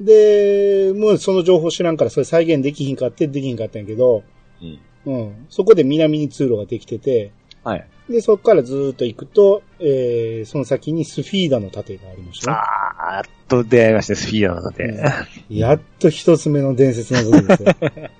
[0.00, 4.24] で、もうその情報知らんからそれ再現できひんかってできひんかったんやけど、
[4.60, 4.78] うん。
[5.14, 5.46] うん。
[5.48, 7.30] そこで南に通路ができてて、
[7.64, 7.86] はい。
[8.10, 12.56] で、そこからずーっと行くと、えー、その先にスフィーダの盾がありましたね。
[12.56, 14.84] ああ、やっと出会いました、スフィーダの盾。
[14.84, 17.74] うんやっと一つ目の伝説の武器ですよ。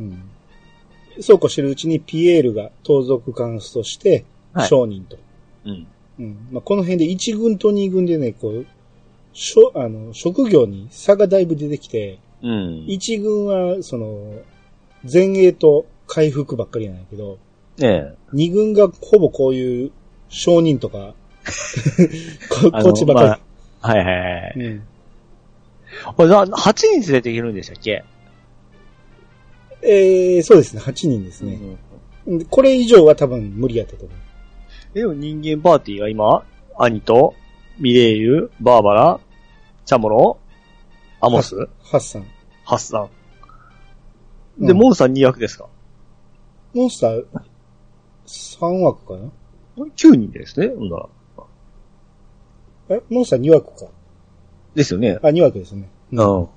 [0.00, 0.22] うん。
[1.20, 5.16] そうこうしてるうちにピエールが盗賊監視として、はい商人と。
[5.64, 5.86] うん。
[6.18, 6.48] うん。
[6.52, 8.66] まあ、この辺で1軍と2軍でね、こう、
[9.32, 12.84] しょ、あの、職業に差がだいぶ出てきて、うん。
[12.86, 14.42] 1軍は、その、
[15.10, 17.38] 前衛と回復ばっかりなんやけど、
[17.80, 18.16] ええ。
[18.34, 19.92] 2軍がほぼこういう
[20.28, 21.14] 商人とか、
[22.50, 23.40] ここっちばっか
[23.82, 24.52] まあはいはいはい。
[24.56, 24.66] り。
[24.66, 24.82] うん。
[26.16, 28.04] これな、8人連れていけるんでしたっけ？
[29.82, 31.58] えー、そうですね、8人ですね。
[32.26, 34.94] でこれ以上は多分無理やったと思う。
[34.94, 36.44] でも人間パーティーが今、
[36.78, 37.34] 兄と、
[37.78, 39.20] ミレイユ、バーバラ、
[39.84, 40.38] チャモロ、
[41.20, 42.26] アモス、ハッサン。
[42.64, 43.08] ハッサ
[44.58, 44.66] ン。
[44.66, 45.66] で、うんモンスター2役ですか？
[46.74, 47.24] モンスター
[48.26, 49.30] 3枠かな
[49.96, 51.08] ？9人ですね、ほんなら。
[52.90, 53.90] え、モンスター2枠か。
[54.74, 55.18] ですよね。
[55.22, 55.88] あ、2枠ですね。
[56.12, 56.48] うん。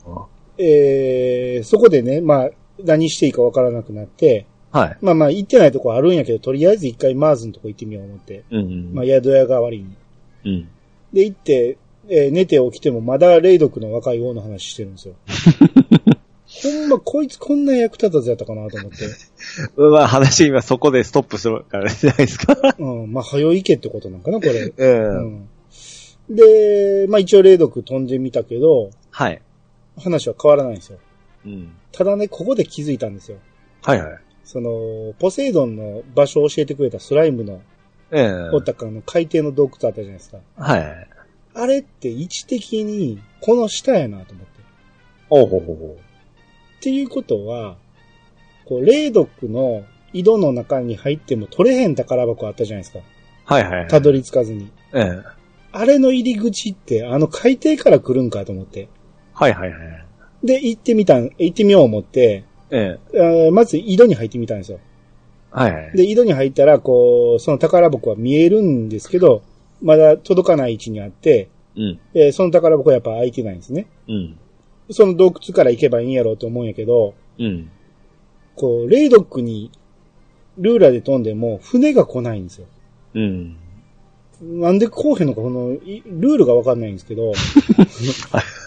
[0.57, 2.49] えー、そこでね、まあ、
[2.83, 4.97] 何していいかわからなくなって、はい。
[5.01, 8.43] まあまあ、行ってないとこあるんやけど、とりあえず一回マーズのとこ行ってみよう思って。
[8.51, 8.93] うんうん。
[8.93, 9.95] まあ、宿屋代わりに。
[10.45, 10.69] うん。
[11.13, 15.15] で、行って、えー寝て起きてもまだ霊読の若い王の話してるんですよ。
[16.45, 18.97] ほんま、こいつこんな役立たずやったかなと思って。
[19.77, 22.55] うわ、話今そこでストップするからじゃないですか。
[22.77, 24.51] うん、まあ、早いけってことなんかな、これ。
[24.61, 24.73] う。
[24.77, 25.49] うんん。
[26.29, 29.41] で、まあ一応霊読飛んでみたけど、はい。
[29.97, 30.99] 話は変わらないんですよ。
[31.45, 31.73] うん。
[31.91, 33.37] ただね、ここで気づいたんですよ。
[33.83, 34.19] はいはい。
[34.43, 37.61] その、ポセイドンの場所を教えてくれたスライムの、
[38.11, 40.37] ええおったかの海底の洞窟あったじゃないですか。
[40.57, 41.07] はい。
[41.55, 44.61] あれって位置的に、この下やなと思って。
[45.29, 47.77] おうほうほうほっていうことは、
[48.65, 52.99] こう、霊読の井戸の中に入っても取れへん宝箱あったじゃないですか。
[52.99, 53.01] う。
[53.45, 53.87] はいはい。
[53.87, 54.71] たどり着かずに。
[54.93, 55.35] ええ
[55.77, 58.87] あれの入り口って、あの海底から来るんかと思って。
[59.33, 60.04] はいはいはい。
[60.45, 64.79] で、行ってみたん、行ってみよう思って、ええまず井戸に入ってみたんですよ。
[65.51, 65.97] はいはい。
[65.97, 69.43] で、井戸に入ったら、こう、その宝箱は見えるんですけど、
[69.81, 71.99] まだ届かない位置にあって、うん。
[72.13, 73.87] えーその宝箱はやっぱ開いてないんですね。
[74.07, 74.37] うん。
[74.91, 77.69] その洞窟から行けばいいんやろうと思うんやけど、うん。
[78.55, 79.71] こう、レイドックに
[80.57, 82.67] ルーラーで飛んでも船が来ないんですよ。
[83.15, 83.57] うん。
[84.41, 87.31] なんで来おへんのか、この、いルールがわかんないんですけど、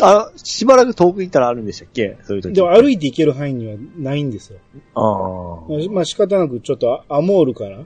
[0.00, 2.18] あ、しばらく遠く行ったらあるんでしたっけ？
[2.24, 2.54] そういう時。
[2.54, 4.58] でも歩いて行ける範囲にはないんですよ。
[4.94, 5.90] ああ。
[5.90, 7.84] まあ仕方なくちょっとアモールから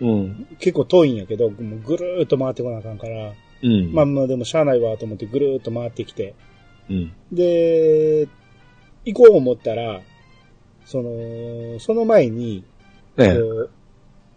[0.00, 0.46] うん。
[0.58, 3.92] 結構遠いんやけど、もうぐるーっと回ってこなあかんから、うん。
[3.92, 6.34] まあまあでもしゃあないわと思ってぐるーっと回ってきて、
[6.88, 7.12] うん。
[7.32, 8.28] で、
[9.04, 10.00] 行こう思ったら、
[10.84, 12.64] その、その前に、
[13.16, 13.34] ええ。
[13.34, 13.70] こう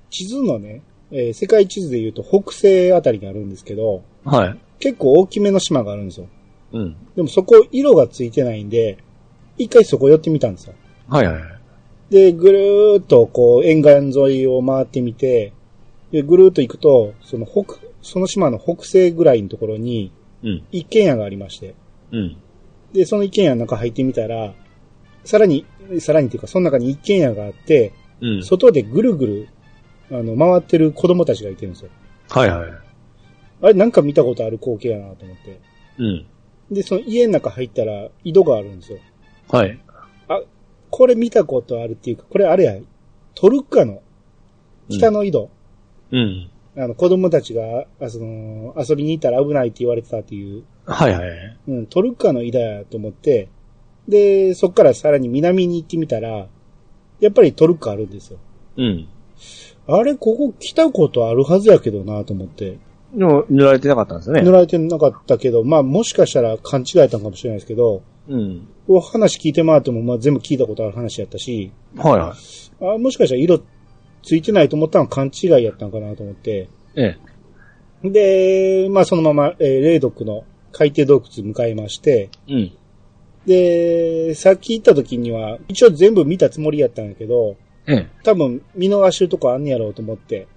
[0.10, 4.58] 地図のね、えー世界地図で言うと北西あたりにあるんですけど、はい。
[4.80, 6.28] 結構大きめの島があるんですよ。
[6.74, 6.96] うん。
[7.16, 8.98] でもそこ色がついてないんで、
[9.58, 10.74] 一回そこ寄ってみたんですよ。
[11.08, 11.42] はいはい。
[12.10, 15.54] で、ぐるーっとこう沿岸沿いを回ってみて、
[16.12, 20.12] で、ぐるーっと行くと、その北、その島の北西ぐらいのところに
[20.44, 20.64] うん。
[20.72, 21.76] 一軒家がありまして、
[22.12, 22.38] うん。
[22.94, 24.54] で、その一軒家の中入ってみたら、
[25.24, 25.66] さらに、
[26.00, 28.44] さらにっていうか、その中に一軒家があって、うん。
[28.44, 29.50] 外でぐるぐる、
[30.12, 31.92] あの、回ってる子供たちがいてるんですよ。
[32.30, 32.70] はいはい。
[33.64, 35.60] あれなんか見たことある光景やなと思って。
[36.00, 36.26] うん。
[36.72, 39.00] で、その家の中入ったら井戸があるんですよ。
[39.50, 39.80] はい。
[40.90, 42.76] これ見たことあるっていうか、これあれや、
[43.34, 44.02] トルッカの
[44.90, 45.50] 北の井戸。
[46.12, 46.50] うん。
[46.78, 51.58] あの、子供たちが、あその、遊びに行ったら危ないって言われてたっていう、はいはい。
[51.68, 53.50] うん、トルッカの井戸やと思って、
[54.08, 56.48] で、そっからさらに南に行ってみたら、
[57.20, 58.40] やっぱりトルッカあるんですよ。
[58.78, 59.08] うん。
[59.88, 62.78] あれ、ここ来たことあるはずやけどなと思って。
[63.14, 64.42] でも、塗られてなかったんですね。
[64.42, 68.68] 塗られてなかったけど、まあもしかしたら勘違いやったんかもしれないですけど、うん。
[68.88, 72.96] こう話聞いてもらっても、まあ全部聞いたことある話やったし、はいはい。
[72.96, 73.62] あもしかしたら色
[74.24, 76.70] ついてないと思ったのは勘違いやったんかなと思って。
[76.96, 77.18] え
[78.04, 78.10] え。
[78.10, 82.72] で、まあそのまま、えー、霊読の海底洞窟向かいまして、うん。
[83.46, 88.10] で、さっき行った時には、一応全部見たつもりやったんやけど、ええ。
[88.24, 90.48] 多分見逃してるとこあんねやろうと思って、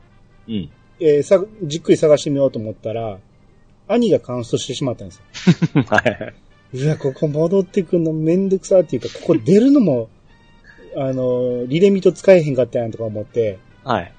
[0.49, 0.71] うん。
[1.01, 3.19] えーさ、じっくり探してみようと思ったら、
[3.89, 5.17] 兄がカンストしてしまったんです
[5.75, 5.83] よ。
[5.87, 6.35] は いはい。
[6.75, 10.09] うわ、ここ戻ってくんのめんどくさっていうか、ここ出るのも、
[10.97, 14.13] あの、リレミト使えへんかったやんとか思って、はい。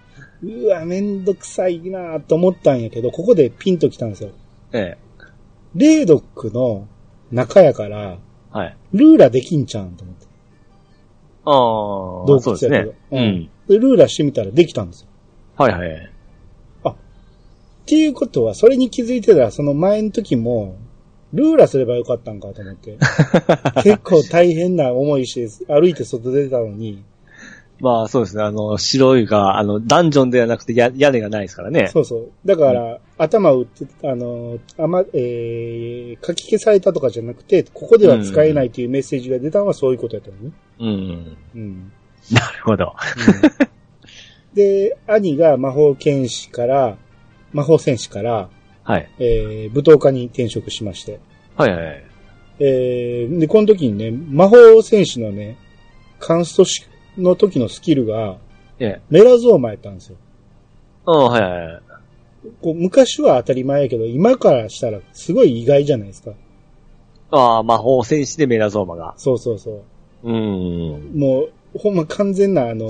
[0.43, 4.29] うわ、めんどくさいなと思ったんやけど、ここでピンと来たんですよ。
[4.73, 4.97] ええ。
[5.75, 6.88] レードックの
[7.31, 8.19] 中やから、
[8.51, 8.77] はい。
[8.93, 10.25] ルーラできんちゃうんと思って。
[11.45, 13.17] ああ、洞そうですね窟やけど。。
[13.17, 13.49] ううんん。
[13.67, 15.07] で、ルーラしてみたらできたんですよ。
[15.57, 16.11] はいはい。
[17.86, 20.76] っていうことは、それに気づいてたら、その前の時も、
[21.34, 22.98] ルーラすればよかったんかと思って。
[23.84, 27.04] 結構大変な思いして、歩いて外出てたのに、
[27.80, 28.43] まあそうですね。
[28.43, 31.89] あの、白いが、あの、ダンジョンではなくてや屋根がないですからね。
[31.91, 32.32] そうそう。
[32.45, 40.52] だから、頭打って、あの、あま、えー、書き消されたとかじゃなくて、ここでは使えないというメッセージが出たのはそういうことやったのね。
[40.80, 41.38] うん。
[41.54, 41.91] うん。
[42.32, 42.95] なるほど。
[44.56, 46.98] で、兄が魔法剣士から、
[47.55, 48.49] 魔法戦士から、
[48.83, 49.09] はい。
[49.17, 51.19] えー、舞踏家に転職しまして。
[51.55, 52.03] はいはい。
[52.59, 55.57] えー、で、この時にね、魔法戦士のね、
[56.19, 56.85] カンストし
[57.17, 58.37] の時のスキルが、
[58.77, 59.01] ええ。
[59.09, 60.17] メラゾーマやったんですよ。
[61.07, 61.81] うん、はいはいはい。
[62.61, 66.31] こう昔は当たり前やけど、今からしたらすごい意外じゃないですか。
[67.31, 69.13] ああ、魔法戦士でメラゾーマが。
[69.17, 69.83] そうそうそ
[70.23, 70.29] う。
[70.29, 71.11] うん。
[71.17, 72.87] もう、ほんま完全なあの、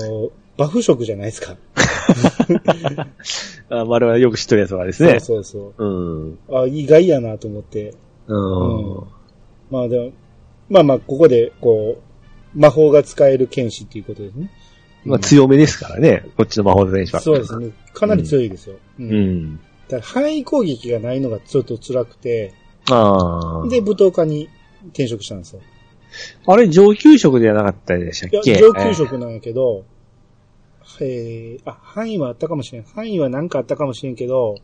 [0.56, 1.56] バフ色じゃないですか。
[3.70, 5.20] あ我々よく知ってるやつはですね。
[5.20, 6.38] そうそううん。
[6.48, 6.62] そう。
[6.62, 7.94] あ、意外やなと思って。
[8.26, 9.04] うん。
[9.70, 10.12] まあでも、
[10.68, 11.98] まあまあ、ここで、こ
[12.54, 14.50] う、魔法が使える剣士っていうことですね。
[15.04, 17.20] まあ強めですからね、こっちの魔法の選手は。
[17.20, 17.70] そうですね。
[17.92, 18.76] かなり強いですよ。
[18.98, 19.02] う。
[19.02, 19.60] うんん。
[19.88, 22.52] だから範囲攻撃がないのがちょっと辛くて、
[22.90, 23.68] ああ。
[23.68, 24.48] で、舞踏家に
[24.88, 25.60] 転職したんですよ。
[26.46, 29.84] あれ、上級職ではなかったでしたっいや、け上級職なんやけど、
[31.00, 32.82] えー、あ、範囲はあったかもしれん。
[32.84, 34.56] 範囲は何かあったかもしれんけど、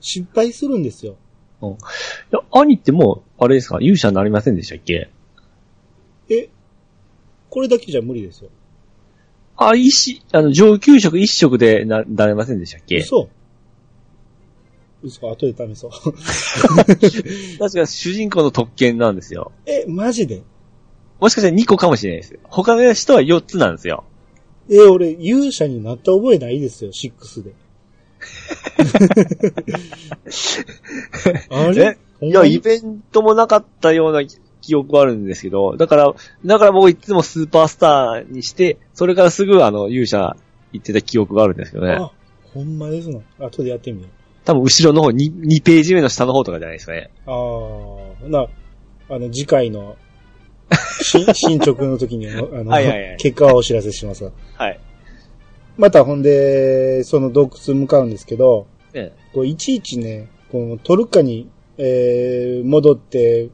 [0.00, 1.16] 失敗するんですよ。
[1.62, 1.66] い
[2.32, 5.10] や、兄ってもう、あれですか、勇者になりませんでしたっけ？
[6.30, 6.48] え、
[7.50, 8.50] これだけじゃ無理ですよ。
[9.56, 12.98] あ、一し、あの、上級職一職でな、なれませんでしたっけ？
[12.98, 13.28] 嘘
[15.02, 15.90] 嘘、後で試そう。
[17.58, 19.52] 確か主人公の特権なんですよ。
[19.66, 20.42] え、マジで？
[21.20, 22.38] もしかしたら2個かもしれないです。
[22.44, 24.04] 他の人は4つなんですよ。
[24.68, 27.54] え、俺、勇者になった覚えないですよ、6で。
[31.50, 31.98] あれ？
[32.22, 34.22] えいや、イベントもなかったような
[34.60, 36.12] 記憶はあるんですけど、だから、
[36.44, 40.36] だから僕いつもスーパースターにして、それからすぐあの、勇者
[40.72, 41.94] 行ってた記憶があるんですけどね。
[41.94, 42.10] あ、
[42.52, 43.22] ほんまですの。
[43.38, 44.10] 後でやってみよう。
[44.44, 47.10] 多分後ろの方、2, 2ページ目の下の方とかじゃないですかね。
[47.26, 48.46] ああ、な、
[49.08, 49.96] あの、次回の、
[51.02, 54.32] し 進捗の時に、あの、はいはいはい結果はお知らせしますわ。
[54.54, 54.80] はい。
[55.76, 63.48] またほんで、その洞窟向かうんですけど、えこういちいちね、こうトルカに、えー、戻って、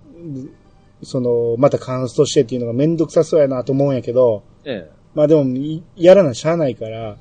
[1.03, 4.89] その、またカンストしてっていうのがめんどくさそうやなと思うんやけど、え。
[4.89, 7.17] えまあでも、いやらなしゃあないから、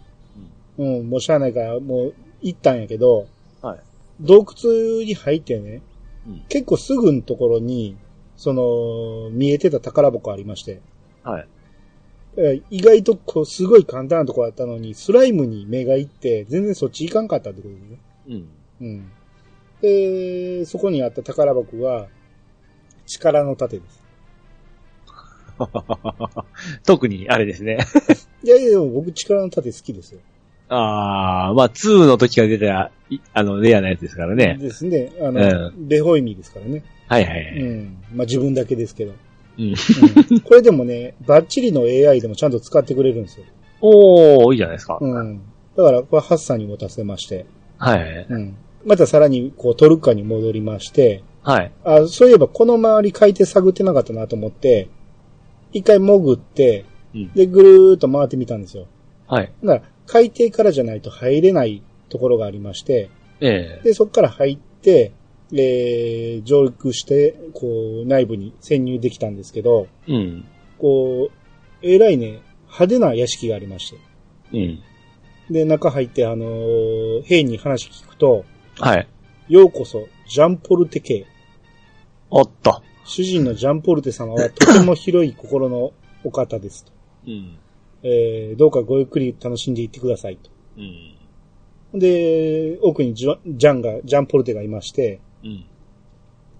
[0.78, 3.28] うん、もうしゃあないから、もう行ったんやけど、
[3.62, 3.80] はい。
[4.22, 5.82] 洞窟に入ってね、
[6.28, 7.96] うん結構すぐのところに、
[8.38, 10.82] その、見えてた宝箱ありまして、
[11.24, 11.48] はい。
[12.38, 17.98] えー意外とこう、すごい簡単なところだったのに、スライムに目がいって、全然そっち行かんかったってことですね。
[18.28, 18.88] うん。
[18.88, 19.12] うん。
[19.82, 22.08] で、そこにあった宝箱が、
[23.06, 24.04] 力の盾です。
[26.86, 27.78] 特に、あれですね。
[28.44, 30.20] いやいや、でも僕力の盾好きですよ。
[30.68, 34.58] ああ、まあ、2の時が出たら、いあの、レアなやつですからね。
[34.60, 35.12] ですね。
[35.22, 36.84] あの、うベホイミですからね。
[37.08, 37.60] はいはいはい。
[37.60, 37.98] うん。
[38.14, 39.14] まあ自分だけですけど。
[39.58, 39.66] うん。
[39.66, 43.46] うん これでもね、バッチリの AI でもちゃんと使ってくれるんですよ。
[43.82, 44.98] おー、いいじゃないですか。
[45.00, 45.42] うん。
[45.76, 47.46] だから、これハッサンに持たせまして。
[47.78, 48.26] はい。
[48.30, 48.56] うん。
[48.86, 51.72] またさらに、こう、トルカに戻りまして、はい。
[51.84, 54.88] あ、そういえばこの周り海底探ってなかったなと思って、
[55.74, 57.32] 一回潜って、うん。
[57.34, 58.88] で、ぐるーっと回ってみたんですよ。
[59.28, 59.52] はい。
[59.64, 63.10] だから、海底からじゃないと入れないところがありまして、
[63.42, 65.12] ええで、そこから入って、
[65.54, 70.46] えー、上陸して、こう、内部に潜入できたんですけど、うん。
[70.78, 71.32] こう、
[71.82, 73.98] えらいね、派手な屋敷がありまして。
[74.54, 74.80] うん。
[75.50, 78.46] で、中入って、あのー兵に話聞くと、
[78.80, 79.08] はい。
[79.48, 81.26] ようこそ、ジャンポルテ家。
[82.30, 82.82] おっと。
[83.06, 86.92] 主人のジャンポルテ様はとても広い心のお方ですと。
[87.28, 87.58] うん。
[88.02, 90.50] えー、どうかごゆっくり楽しんでいってくださいと。
[90.78, 90.82] う
[91.98, 92.00] ん。
[92.00, 95.66] で、奥にジャジャンが、ジャンポルテがいまして、うん。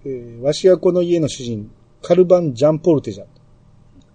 [0.04, 1.70] えーわしはこの家の主人、
[2.02, 3.26] カルバン・ジャンポルテじゃ。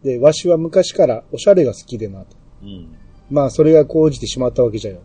[0.04, 2.38] で、わしは昔からおしゃれが好きでなと。
[2.64, 2.96] うん。
[3.30, 5.02] まあ、それが講じてしまったわけじゃよ。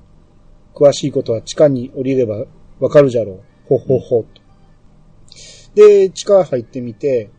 [0.74, 2.44] 詳しいことは地下に降りれば
[2.80, 3.40] わかるじゃろう。
[3.68, 4.28] ほほほ、と。
[5.74, 7.30] で、地下入ってみて、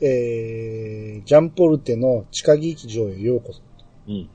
[0.00, 3.60] えー、ジャンポルテの地下劇場へようこそ。
[4.08, 4.28] うん。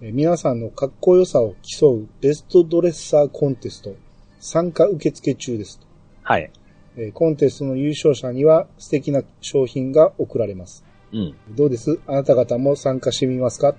[0.00, 3.96] えー皆さんのかっこよさを競うベストドレッサーコンテスト、
[4.38, 5.86] 参加受付中ですと。
[6.22, 6.50] はい。
[6.98, 10.84] えーコンテストの優勝者には素敵な商品が贈られます。
[11.12, 11.34] うん。
[11.50, 11.98] どうです？
[12.06, 13.74] あなた方も参加してみますか？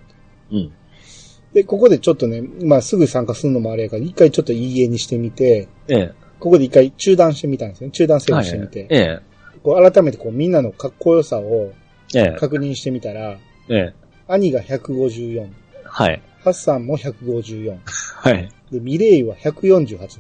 [0.51, 0.71] うん。
[1.53, 6.13] で、ここでちょっとね、まあすぐ参加するのもあれやから、一回ちょっといい絵にしてみて、ええ。
[6.39, 7.91] ここで一回中断してみたんですね。
[7.91, 8.43] 中断セーはい。
[8.45, 8.87] ブしてみて。
[8.89, 9.19] ええ。
[9.61, 11.73] こう改めてこうみんなのかっこよさを
[12.15, 12.37] ええ。
[12.39, 13.93] 確認してみたら、ええ。
[14.27, 15.49] 兄が154、
[15.83, 16.21] はい。
[16.39, 18.49] ハッサンも154、はい。
[18.71, 20.19] で、ミレイは148。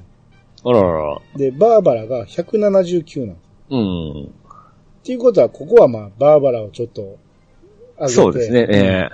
[0.63, 1.21] あららら。
[1.35, 3.49] で、バーバラが179なんです。
[3.69, 4.23] うん。
[4.25, 4.27] っ
[5.03, 7.17] ていうことは、ここはまあ、バーバラをちょっと
[7.97, 8.13] 上げて。
[8.13, 8.67] そうですね。
[8.69, 9.09] え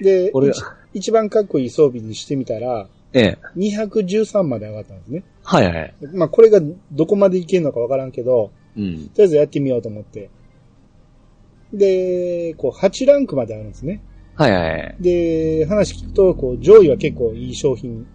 [0.00, 0.04] え。
[0.04, 0.62] で、俺一
[0.94, 3.38] 一番かっこいい装備にしてみたら、ええ。
[3.56, 5.24] 213まで上がったんですね。
[5.42, 5.94] はいはい。
[6.12, 6.60] まあ、これが
[6.92, 9.08] どこまでいけるのかわからんけど、うん。
[9.08, 10.30] とりあえずやってみようと思って。
[11.72, 14.02] で、こう、8ランクまであるんですね。
[14.34, 14.96] はいはい。
[15.00, 18.06] で、話聞くと、こう、上位は結構いい商品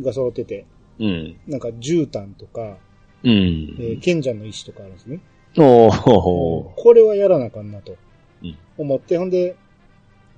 [0.00, 0.66] が揃ってて、
[0.98, 1.36] うん。
[1.46, 2.78] なんか、絨毯とか、
[3.22, 3.76] うん。
[3.78, 5.20] えー賢者の石とかあるんですね。
[5.58, 6.74] おー。
[6.76, 7.96] これはやらなあかんなと
[8.42, 8.56] うん。
[8.78, 9.56] 思って、ほんで、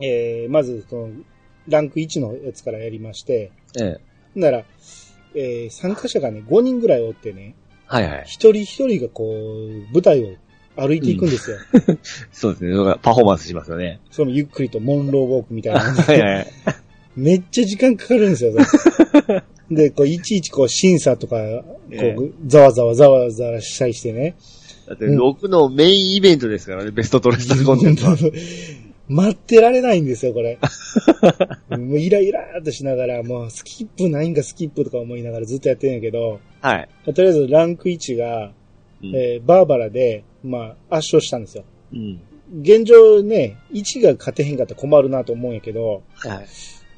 [0.01, 1.11] えー、まず、その、
[1.69, 4.01] ランク1のやつからやりまして、ええ。
[4.35, 4.65] なら、
[5.35, 7.55] えー参加者がね、5人ぐらいおってね、
[7.87, 8.23] はいはい。
[8.27, 10.37] 一人一人がこう、舞台を
[10.77, 11.57] 歩いていくんですよ。
[12.33, 12.73] そうですね。
[13.03, 14.01] パフォーマンスしますよね。
[14.11, 15.81] そのゆっくりとモンローウォークみたいな。
[15.81, 16.47] はいはい。
[17.17, 18.53] めっちゃ時間かかるんですよ。
[19.71, 24.37] で、こう、いちいちこう、審査とか、こえう、ざわざわざわざわしたりしてね。
[24.87, 28.17] だって、僕のメインイベントですからね、ベストトレーサーコンテンツは。
[29.09, 30.59] 待ってられないんですよ、これ。
[31.71, 36.89] もうイライラーっとしながら、もうスキップないんかスキップとか思いながらずっとやってんやけど、はい。
[37.07, 38.53] とりあえずランク1が、
[39.03, 41.65] うんえーバーバラで、まあ、圧勝したんですよ。
[41.93, 42.21] うん。
[42.61, 46.47] 現状ね、1が勝てへんかったら困るなと思うんやけど、はい。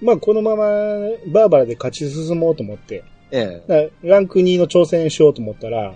[0.03, 0.65] まあ、このまま
[1.29, 3.91] バーバラで勝ち進もうと思って、ええ。
[4.03, 5.95] ランク2の挑戦しようと思ったら、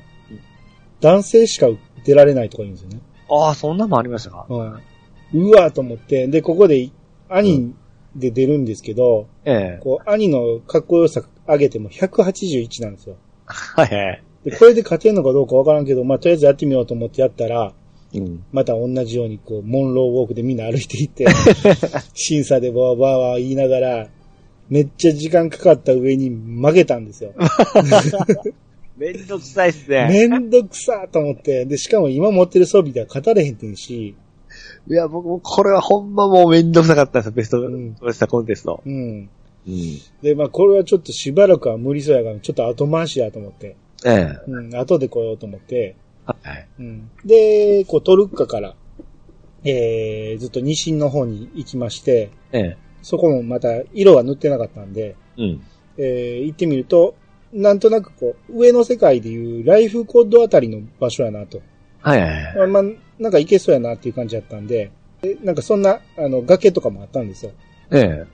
[1.01, 1.69] 男性しか
[2.05, 3.01] 出られないとか言うんですよね。
[3.29, 4.47] ああ、そんなもんありましたか？
[4.49, 6.91] うわーと思って、で、ここで
[7.29, 7.75] 兄
[8.15, 9.81] で出るんですけど、ええ。
[9.83, 13.17] こう、兄のかっこよさ上げても181なんですよ。
[13.47, 14.23] はいはい。
[14.45, 17.73] で、これで勝てんのかどうかわからんけど、まあ、とりあえずやってみようと思ってやったら、
[18.15, 18.45] うん。
[18.53, 21.27] また同じようにこう、モンローウォークでみんな歩いていって、
[22.15, 24.09] 審査でバーバーバー言いながら、
[24.69, 27.33] めっちゃ時間かかった上に負けたんですよ。
[28.97, 30.09] めんどくさいっすね。
[30.09, 34.15] めんどくさーと思って、で、しかも今持ってる装備では勝たれへんってんし、
[34.89, 38.83] いや、僕もこれはほんまもうめんどくさかったんですよ、ベストトレんーサーコンテスト。
[38.87, 39.29] うん。
[39.67, 40.01] うん。
[40.23, 44.39] で、まあ、これはちょっとしばらくは無理そうやから、ちょっと後回しやと思って、ええ。
[44.47, 45.97] うん、後で来ようと思って、
[46.27, 46.69] はい。
[46.79, 47.11] うん。
[47.25, 48.75] で、こう、トルッカから、
[49.65, 52.77] えー、ずっと西の方に行きまして、ええ。
[53.03, 55.63] そこもまた色は塗ってなかったんで、うん。
[55.99, 57.15] えー、行ってみると、
[57.53, 61.63] なんとなくこう、上の世界でいうライフコードあたりの場所やなと。
[62.01, 62.57] はいはいはい。
[62.57, 64.91] まあ、まあ、なんか行けそうやなっていう感じだったんで、
[65.23, 67.53] えなんかそんな、あの、崖とかもあったんですよ。
[67.91, 68.27] ええ。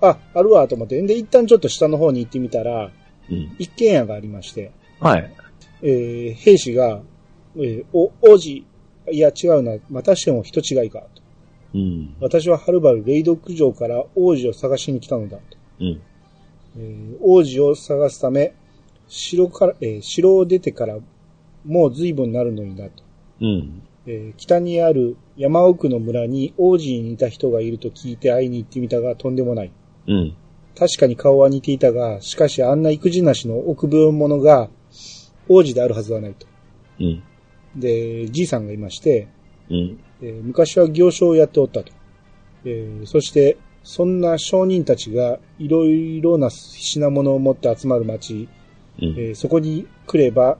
[0.00, 1.00] あ、あるわと思って。
[1.02, 2.90] で、一旦ちょっと下の方に行ってみたら、
[3.30, 3.56] うん。
[3.58, 4.70] 一軒家がありまして、
[5.00, 5.30] はい。
[5.82, 7.00] えー、兵士が、
[7.58, 8.64] えー、お、王子、
[9.10, 11.22] いや違うな、またしても人違いかと。
[11.74, 12.14] うん。
[12.20, 15.42] 私ははるばるレイド区城から王子を探しに来たのだと。
[15.80, 16.00] うん。
[16.78, 18.54] えー王子を探すため、
[19.08, 20.98] 城から、えー城を出てから、
[21.64, 23.02] もう随分なるのになと。
[23.40, 23.82] うん。
[24.06, 29.72] えー北にある山奥の村に王子に似た人がいると聞いて会いに行ってみたがとんでもない。
[30.06, 30.34] うん。
[30.78, 34.68] 確かに顔は似ていたが、しかしあんな育児なしの臆病者が
[35.48, 36.46] 王子であるはずはないと。
[37.00, 37.22] うん。
[37.76, 39.28] で、じいさんがいまして、
[39.70, 39.98] うん。
[40.22, 41.92] えー昔は行商をやっておったと。
[42.64, 48.48] えーそして、そんな商人たちがいろいろな品物を持って集まる町、
[49.00, 49.08] うん。
[49.10, 50.58] えーそこに来れば、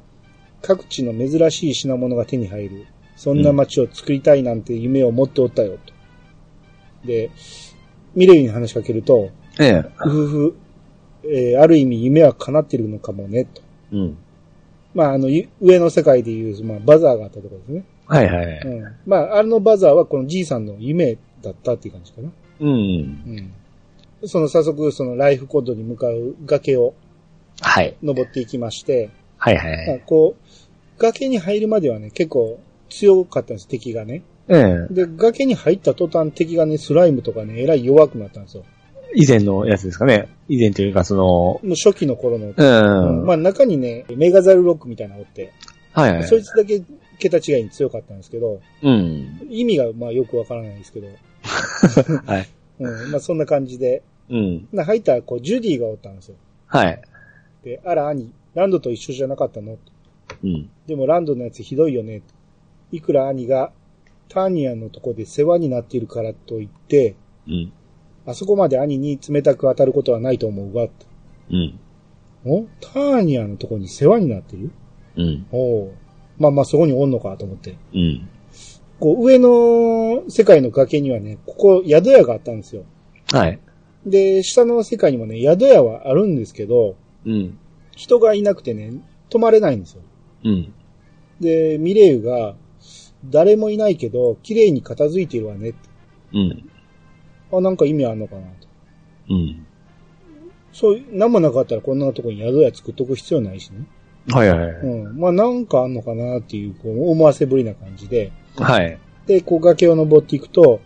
[0.63, 2.87] 各地の珍しい品物が手に入る。
[3.17, 5.93] そんな街を作りたいなんて夢を持っておったよ、と。
[7.07, 7.31] で、
[8.15, 9.31] ミレイに話しかけると、
[9.61, 9.85] ええ。
[9.97, 10.57] ふふふ、
[11.25, 13.63] えーある意味夢は叶ってるのかもね、と。
[13.93, 14.19] うん。
[14.95, 17.85] まあ、あの、ゆ上の世界でいう、まあ、バザーがあったところですね。
[18.07, 18.61] はいはいはい。
[18.61, 18.97] うん。
[19.07, 22.31] まあ、あのバザーはこのじいさんの夢だったっていう感じかな。
[22.61, 22.69] うん。
[22.69, 22.73] う
[24.27, 24.29] ん。
[24.29, 26.95] その早速、そのライフコードに向かう崖を
[27.61, 27.97] はい。
[28.03, 34.23] 登っていきまして、はいはいまあこう、崖に入るまではね、結構強かったんです、敵がね。
[34.49, 34.95] ええ。
[34.95, 38.65] で、崖に入った途端敵がね、スライムとかね、えらい弱くなったんですよ。
[39.15, 40.29] 以前のやつですかね。
[40.49, 42.49] 以前というか、その、もう初期の頃の。
[42.49, 43.27] ううんん。
[43.27, 45.53] まあ中にね、メガザルロックみたいなのおって、
[45.93, 46.25] はいはい。
[46.25, 46.83] そいつだけ
[47.19, 49.47] 桁違いに強かったんですけど、うん。
[49.49, 51.09] 意味がまあよくわからないですけど、
[52.27, 52.49] はい。
[52.81, 54.69] うん、まあそんな感じで、うん。
[54.73, 56.37] な入ったらこう、ジュディがおったんですよ。
[56.67, 57.01] はい。
[57.65, 59.79] で、あら兄、ランドと一緒じゃなかったの？
[60.45, 60.71] うん。
[60.87, 62.23] でもランドのやつひどいよね。
[62.93, 63.73] いくら兄が
[64.29, 67.73] ターニアのとこで世話になっているからと言って、うん。
[68.29, 70.87] あそこまで兄に冷たく当たることはないと思うわ。
[71.51, 71.81] うん。
[72.45, 72.67] お？
[72.81, 74.71] ターニアのとこに世話になってる？
[75.17, 75.47] うん。
[75.51, 75.93] おう
[76.39, 77.79] まあまあそこにおんのかと思って。
[77.95, 78.29] うん。
[79.01, 82.85] こう上の世界の崖にはね、ここ宿屋があったんですよ。
[83.33, 83.59] はい。
[84.05, 87.59] で、下の世界にもね、宿屋はあるんですけど、うん。
[87.97, 88.93] 人がいなくてね、
[89.31, 90.03] 泊まれないんですよ。
[90.45, 90.73] うん。
[91.41, 92.57] で、ミレイユが、
[93.25, 95.75] 誰もいないけど、綺麗に片付いているわね。
[96.33, 96.68] うん。
[97.53, 98.69] あ、なんか意味あんのかなと。
[99.31, 99.67] うん。
[100.73, 103.87] そう、なんもなかったらこんなとこに宿屋作っとく必要ないしね。
[104.31, 104.73] はいはいはい。
[104.83, 105.19] うん。
[105.19, 108.33] まあなんかあんのかなっていう、こう、思わせぶりな感じで。
[108.57, 108.99] はい。
[109.27, 110.81] で、こう崖を登っていくと、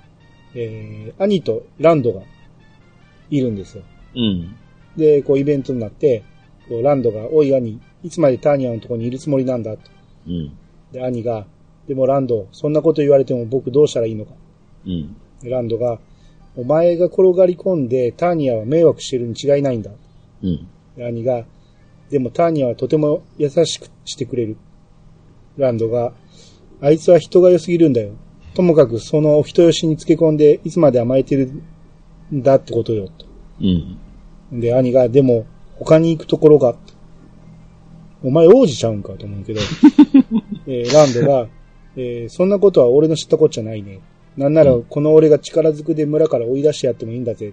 [0.54, 2.22] えー、兄とランドが
[3.30, 3.82] いるんですよ。
[4.14, 4.56] うん。
[4.96, 6.22] で、こうイベントになって、
[6.68, 9.90] こうランドが、おい兄、いつまでターニアのとこにいるつもりなんだと。
[10.26, 10.52] うん。
[10.92, 11.46] で、兄が、
[11.88, 14.32] でもランド、そんなこと言われても僕どうしたらいいのか。
[14.86, 15.16] うん。
[15.42, 15.98] でランドが、
[16.56, 19.90] お前が転がり込んでターニアは迷惑してるに違いないんだ。
[20.42, 20.68] うん。
[20.96, 21.44] で兄が、
[22.10, 24.56] でもターニアはとても優しくしてくれる。
[25.56, 26.12] ランドが、
[26.80, 28.12] あいつは人が良すぎるんだよ。
[28.54, 31.50] ともかくそのお人よしにつけ込んでいつまで甘えてる
[32.32, 33.08] んだってことよ。
[33.08, 33.26] と
[33.60, 34.60] うん。
[34.60, 35.46] で、兄が、でも
[35.78, 36.74] 他に行くところが、
[38.22, 39.60] お前王子ちゃうんかと思うけど、
[40.66, 41.48] えーランドが、
[41.96, 44.00] えーそんなことは俺の知ったこっちゃないね。
[44.36, 47.52] なんなら、この俺が力ずくで村から追い出してやってもいいんだぜ。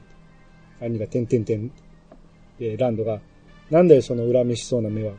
[0.82, 1.72] 兄が、てんてんてん。
[2.58, 3.20] で、ランドが、
[3.70, 5.14] なんだよ、その恨めしそうな目は。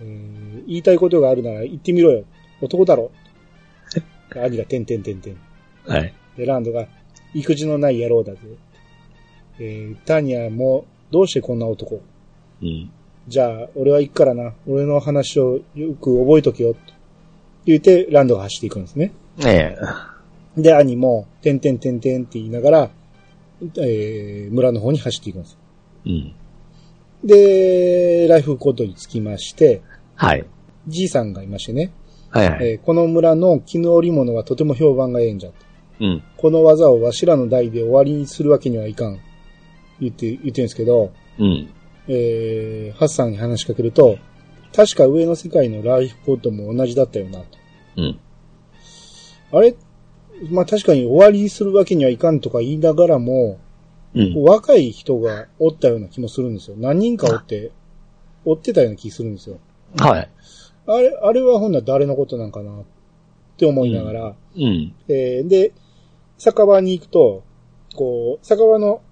[0.00, 2.24] えー言いたいことがあるなら言ってみろよ。
[2.60, 3.10] 男だろ。
[4.34, 5.36] 兄が、てんてんてんてん。
[5.84, 6.12] はい。
[6.36, 6.86] で、ランドが、
[7.34, 8.38] 育児のない野郎だぜ。
[9.58, 12.00] えーターニアも、どうしてこんな男？
[12.62, 12.90] うん。
[13.28, 14.54] じゃあ、俺は行くからな。
[14.68, 16.74] 俺の話をよく覚えとけよ。
[16.74, 16.80] と
[17.64, 19.12] 言って、ランドが走っていくんですね。
[19.44, 19.76] ええ。
[20.56, 22.90] で、兄も、てんてんてんてんって言いながら、
[23.78, 25.58] えー、村の方に走っていくんです。
[26.06, 26.34] うん。
[27.24, 29.82] で、ライフコードに着きまして、
[30.14, 30.44] はい。
[30.88, 31.92] じいさんがいましてね、
[32.30, 32.70] はいはい。
[32.70, 35.50] えーこの村の絹織物はとても評判がええんじゃ。
[36.00, 36.22] うん。
[36.36, 39.18] この技をわしらの代で終わりにするわけにはいかん。
[40.00, 41.68] 言って、言ってるんですけど、うん。
[42.08, 44.18] えー、ハッサンに話しかけると、
[44.74, 47.46] 確か上の世界のライフコードも同じだったよな、と。
[47.96, 48.18] うん。
[49.52, 49.74] あれ
[50.50, 53.58] まあ確かに終わりにするわけにはいかんとか言いながらも、
[54.14, 54.42] うん。
[54.44, 56.76] 若い人がおったような気もするんですよ。
[56.78, 57.70] 何人かおって、
[58.44, 59.58] 追ってたような気するんですよ。
[59.98, 60.30] はい。
[60.86, 62.84] あれ、あれはほんなら誰のことなんかなっ
[63.58, 64.94] て思いながら、うん。
[65.08, 65.72] えーで、
[66.38, 67.42] 酒場に行くと、
[67.94, 69.02] こう、酒場の、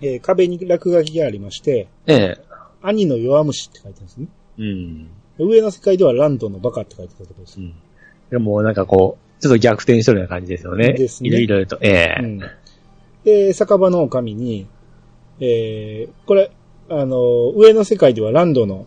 [0.00, 2.38] えー壁に落書きがありまして、ええ。
[2.82, 4.28] 兄の弱虫って書いてあるんですね。
[4.58, 5.10] うん。
[5.38, 7.62] 上の世界ではランドのバカって書いてたところですう。
[7.62, 7.74] ん。
[8.30, 10.92] でもなんかこう、ちょっと逆転しとるような感じですよね。
[10.92, 11.78] ですねいろいろと。
[11.80, 12.22] ええ。
[12.22, 12.40] うん。
[13.24, 14.68] で、酒場の神に、
[15.40, 16.50] えー、これ、
[16.90, 18.86] あの、上の世界ではランドの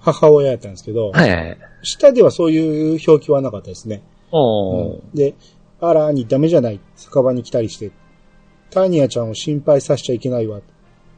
[0.00, 1.58] 母親やったんですけど、はいはい。
[1.82, 4.02] 下ではそういう表記はなかったですね。
[4.32, 4.94] おー。
[4.94, 5.34] うんで、
[5.80, 6.80] あら、兄ダメじゃない。
[6.96, 7.90] 酒場に来たりして。
[8.70, 10.60] ターニアちゃんを心配させちゃいけないわ。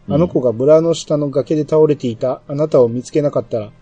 [0.09, 3.73] あの子が村の下の崖で倒れていたあなたを見つけなかったら、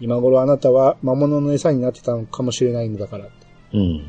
[0.00, 3.26] 今頃あなたは魔物の餌になってたのかもしれないのだから。
[3.72, 4.02] うん。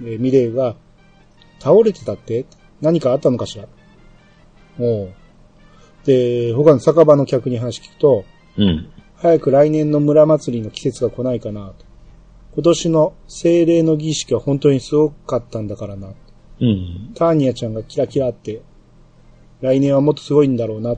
[0.00, 0.76] でミレイが、
[1.58, 2.46] 倒れてたって？
[2.80, 3.66] 何かあったのかしら？
[4.78, 5.12] おう
[6.04, 8.24] で、他の酒場の客に話聞くと、
[8.56, 8.90] うん。
[9.16, 11.86] 早く来年の村祭りの季節が来ないかなと。
[12.54, 16.12] 今年の精霊の儀式は本当にすごかったんだからな。
[16.60, 17.12] うん。
[17.14, 18.62] ターニアちゃんがキラキラって、
[19.62, 20.94] 来年はもっとすごいんだろうな。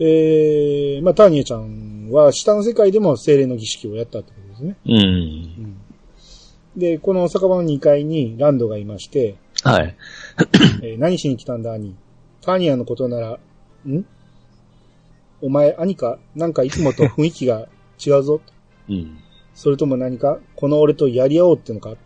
[0.00, 4.76] えー、まあ、ターニアちゃんは下の世界でも精霊の儀式をやったってことですね。
[4.86, 5.76] うん。
[6.78, 9.96] で、この酒場の2階にランドがいまして、はい。
[10.82, 11.94] えー何しに来たんだ、兄。
[12.40, 13.38] ターニアのことなら、
[13.86, 14.04] ん？
[15.42, 16.18] お前、兄か？
[16.36, 17.68] なんかいつもと 雰囲気が
[18.04, 18.40] 違うぞ。
[18.88, 19.18] うん。
[19.54, 20.38] それとも何か？
[20.54, 21.96] この俺とやり合おうってのか？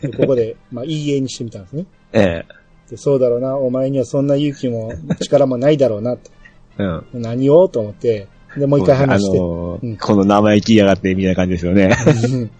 [0.00, 1.84] でここで、 まあ、いい絵にしてみたんですね。
[2.14, 2.44] ええ。
[2.88, 6.30] でそうだろうな、お前にはそんな勇気も力もないだろうな、と。
[6.78, 6.82] う
[7.18, 7.20] ん。
[7.20, 7.68] 何を？
[7.68, 11.90] と思って、で、もう一回話して、あのーうんこの名前聞きやがってみたいな感じですよね。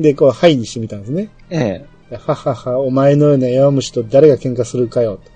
[0.00, 1.30] で、こう、はいにしてみたんですね。
[1.50, 2.16] ええ。
[2.16, 5.18] ははは、お前のような弱虫と誰が喧嘩するかよ。
[5.18, 5.30] と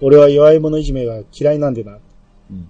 [0.00, 1.98] 俺は弱い者いじめが嫌いなんでな。
[2.50, 2.68] うん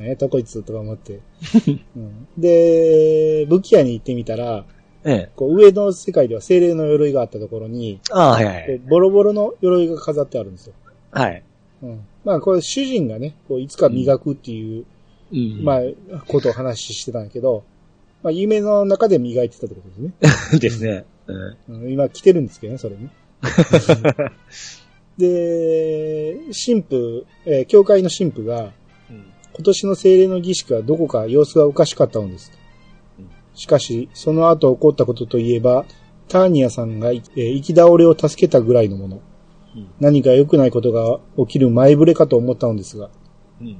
[0.00, 1.20] えとこいつとか思って、
[1.96, 4.64] うんで、武器屋に行ってみたら、
[5.04, 5.30] ええ。
[5.34, 8.80] こう上の世界では精霊の鎧があったところに、ああ、はいはい。
[8.88, 10.74] ボロボロの鎧が飾ってあるんですよ。
[11.10, 11.42] はい。
[11.82, 14.84] うん、まあ、これ主人がね、こういつか磨くっていう、
[15.32, 17.64] うんまあ、ことを話してたんだけど、
[18.28, 20.12] まあ、夢の中で磨いてたってことですね。
[20.60, 21.06] ですね。
[21.26, 21.82] うん。
[21.84, 23.10] うん今来てるんですけどね、それね。
[25.16, 28.72] で、神父、えー教会の神父が、
[29.54, 32.52] 今年の精霊の儀式はどこか様子がおかしかったのです
[33.18, 33.30] うん。
[33.54, 35.86] しかし、その後起こったことといえば、
[36.28, 39.16] ターニアさんが、えー生き倒れを助けたぐらいのもの。
[39.74, 43.08] うん何か良くないことが起きる前触れかと思ったのですが、
[43.60, 43.78] うん。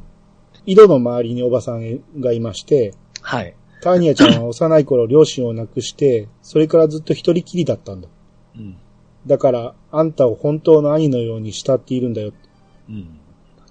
[0.65, 3.55] 井戸の周りにおばさんがいまして、はい。
[3.81, 8.09] ターニアちゃんは幼い頃両親を亡くして、それからずっと一人きりだったんだ。
[8.57, 8.77] うん。
[9.27, 12.33] だから、あんたを本当の兄のように慕っているんだよ。
[12.89, 13.19] うん。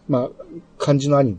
[0.07, 0.29] まあ、
[0.77, 1.31] 漢字の兄。
[1.31, 1.37] い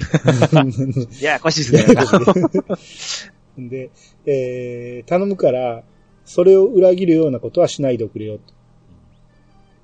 [1.22, 3.68] や、こしいですね。
[3.68, 3.90] で、
[4.26, 5.84] えー、頼むから、
[6.24, 8.38] それを裏切るようなことはしないでおくれよ。
[8.38, 8.54] と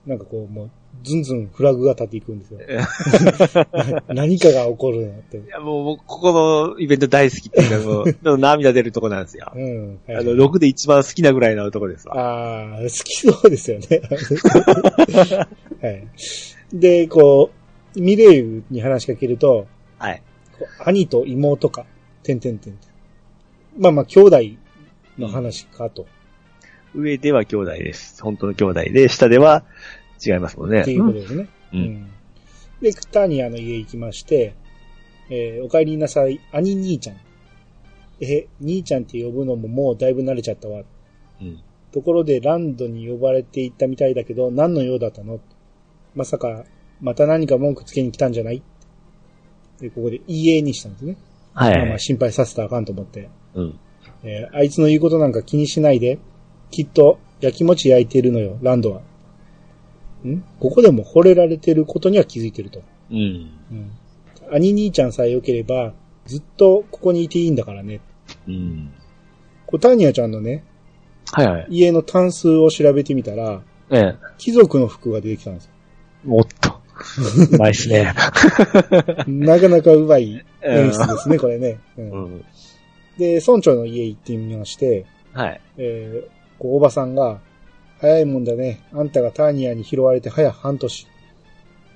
[0.06, 0.70] なんかこう、もう、
[1.02, 2.60] ずんずんフラグが立っていくんですよ。
[4.08, 5.38] 何かが起こるなって。
[5.38, 9.50] いや、もう、僕ここのイベント大好きっていうか、もう、 でも涙出るとこなんですよ。
[9.54, 9.98] うん。
[10.06, 12.18] はいあの、6で一番好きなぐらいのとこですわ。
[12.18, 14.00] ああ、好きそうですよね。
[15.80, 16.06] はい。
[16.72, 17.50] で、こ
[17.96, 19.66] う、ミレイに話しかけると、
[19.98, 20.22] はい。
[20.84, 21.86] 兄と妹か、
[22.22, 22.78] てんてんてん。
[23.78, 24.38] まあまあ、兄弟
[25.18, 26.06] の話かと。
[26.94, 28.22] 上では兄弟です。
[28.22, 29.64] 本当の兄弟で、下では
[30.24, 30.80] 違いますもんね。
[30.82, 31.48] っていうことですね。
[31.72, 32.10] うん
[32.80, 34.54] で、ターニアの家行きまして、
[35.28, 37.16] えーお帰りなさい、兄兄ちゃん。
[38.20, 40.82] え、兄ちゃんって呼ぶのももうだいぶ慣れちゃったわ。
[41.42, 41.60] うん。
[41.92, 45.40] ところでランドに呼ばれていったみたいだけど、何の用だったの？
[46.14, 46.64] まさか、
[47.00, 48.62] また何か文句つけに来たんじゃない？
[49.78, 51.16] で、ここで家にしたんですね。
[51.52, 53.28] はい、まあまあ心配させたらあかんと思って。
[53.54, 53.78] うん。
[54.22, 56.18] えーあいつの言うことなんか気にしないで、
[56.70, 59.02] きっと焼き餅焼いてるのよ、ランドは。
[60.28, 60.44] ん？
[60.58, 62.82] ここでも惚れられてることには気づいてると。
[63.10, 63.50] うん。
[63.70, 63.90] うん。
[64.52, 65.92] 兄兄ちゃんさえ良ければ、
[66.26, 68.00] ずっとここにいていいんだからね。
[68.46, 68.92] うん。
[69.66, 70.64] こうターニアちゃんのね、
[71.32, 71.66] はいはい。
[71.70, 74.14] 家の単数を調べてみたら、ええ。
[74.38, 75.70] 貴族の服が出てきたんですよ。
[76.28, 76.80] おっと。
[77.54, 78.12] うまいっすね。
[79.26, 81.78] なかなかうまい演出ですね、これね。
[81.96, 82.44] うんうん。
[83.18, 85.60] で、村長の家行ってみまして、はい。
[85.78, 87.40] えーこう、おばさんが、
[88.00, 88.80] 早いもんだね。
[88.92, 91.06] あんたがターニアに拾われて早半年。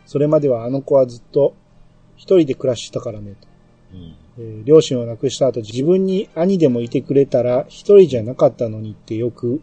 [0.07, 1.55] それまではあの子はずっと
[2.17, 3.35] 一人で暮らしてたからね。
[3.41, 3.49] と
[3.95, 4.17] うん。
[4.39, 9.63] えー両親を亡くした後自分に兄でもいてくれたら一人じゃなかったのにってよく、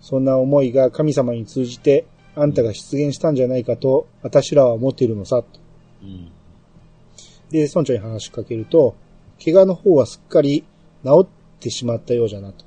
[0.00, 5.42] そんな思いが神様に通じてあんたが出現したんじゃないかと私らは思っているのさ。
[5.42, 5.46] と
[6.02, 6.32] うん。
[7.50, 8.96] で、村長に話しかけると、
[9.42, 10.64] 怪我の方はすっかり
[11.04, 11.28] 治っ
[11.60, 12.64] てしまったようじゃなと。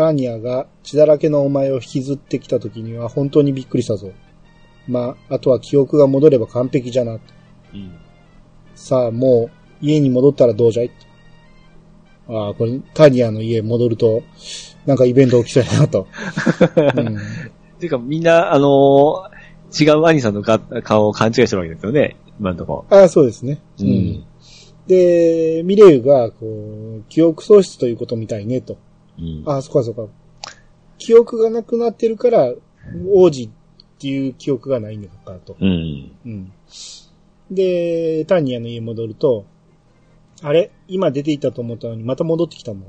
[0.00, 4.12] うんターニアが血だらけのお前を引きずってきた時には本当にびっくりしたぞ。
[4.88, 7.12] まあ、あとは記憶が戻れば完璧じゃな。
[7.12, 7.20] うん。
[8.74, 9.50] さあ、も
[9.82, 10.90] う家に戻ったらどうじゃい？
[12.28, 14.22] ああ、これ、ターニアの家戻ると、
[14.86, 16.06] なんかイベント起きそうやなと。
[16.96, 17.18] うん
[17.78, 19.40] ていうか、みんな、あのー
[19.72, 22.16] 違う兄さんのか顔を勘違いしてるわけですよね。
[22.40, 23.60] 今のとこああ、そうですね。
[23.80, 23.86] ろ。
[23.86, 24.24] うん。
[24.88, 28.78] で、ミレイが、こう、記憶喪失ということみたいね、と。
[29.20, 29.42] うん。
[29.46, 30.06] ああ、そっかそっか。
[30.98, 32.52] 記憶がなくなってるから、
[33.12, 33.50] 王子っ
[33.98, 35.56] ていう記憶がないのかと。
[35.60, 36.12] うん。
[36.24, 36.52] うん。
[37.50, 39.44] で、ターニアの家戻ると、
[40.42, 40.70] あれ？
[40.88, 42.80] 今出て行ったと思ったのにまた戻ってきたの？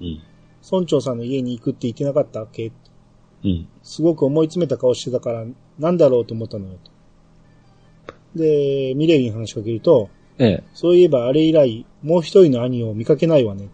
[0.00, 0.22] うん。
[0.70, 2.72] 村長さんの家に行くって言ってなかったっけ？
[3.44, 3.68] うん。
[3.82, 5.44] すごく思い詰めた顔してたから、
[5.78, 6.90] なんだろうと思ったのよと。
[8.34, 10.08] で、ミレイに話しかけると、
[10.38, 10.64] ええ。
[10.72, 13.68] そういえばあれ以来、もう一人の兄を見かけないわね。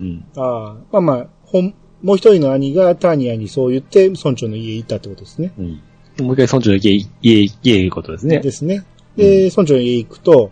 [0.00, 0.24] うん。
[0.36, 1.28] ああ、まあまあ、
[1.62, 5.52] もう一人の兄がターニアにそう言って村長の家行ったってことですね。
[5.58, 5.66] うん。
[6.26, 6.90] もう一回村長の家、
[7.22, 8.40] 家、家行くことですね。
[8.40, 8.84] ですね。
[9.16, 10.50] で、村長の家行くと、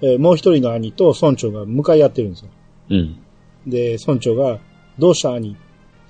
[0.00, 2.48] えーもう一人の兄と村長が向かい合ってるんですよ。
[2.90, 3.18] うん。
[3.66, 4.58] で、村長が、
[4.98, 5.58] どうした兄って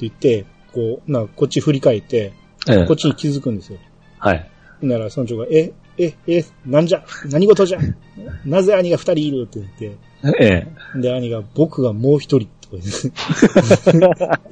[0.01, 2.33] 言って、こう、な、こっち振り返って、
[2.69, 2.97] ええこっ。
[2.97, 3.79] ちに気づくんですよ。
[4.19, 4.51] はい。
[4.83, 7.05] なら村長が、え、え、え、なんじゃ？
[7.31, 7.79] 何事じゃ？
[8.45, 9.43] なぜ兄が二人いる？
[9.45, 9.97] って言って、
[10.41, 10.67] え
[10.97, 11.01] え。
[11.01, 12.49] で、兄が、僕がもう一人
[12.79, 14.51] とか言って。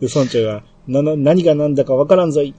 [0.00, 2.54] で、村長が、な、な、何が何だかわからんぞい。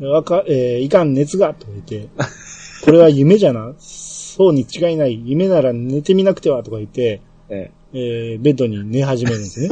[0.00, 2.08] わか、えーいかん熱が、とか言って、
[2.84, 3.74] これは夢じゃな。
[3.78, 5.20] そうに違いない。
[5.24, 9.68] 夢なら寝てみなくては、とか言って、ええーベッドに寝始めるんですね。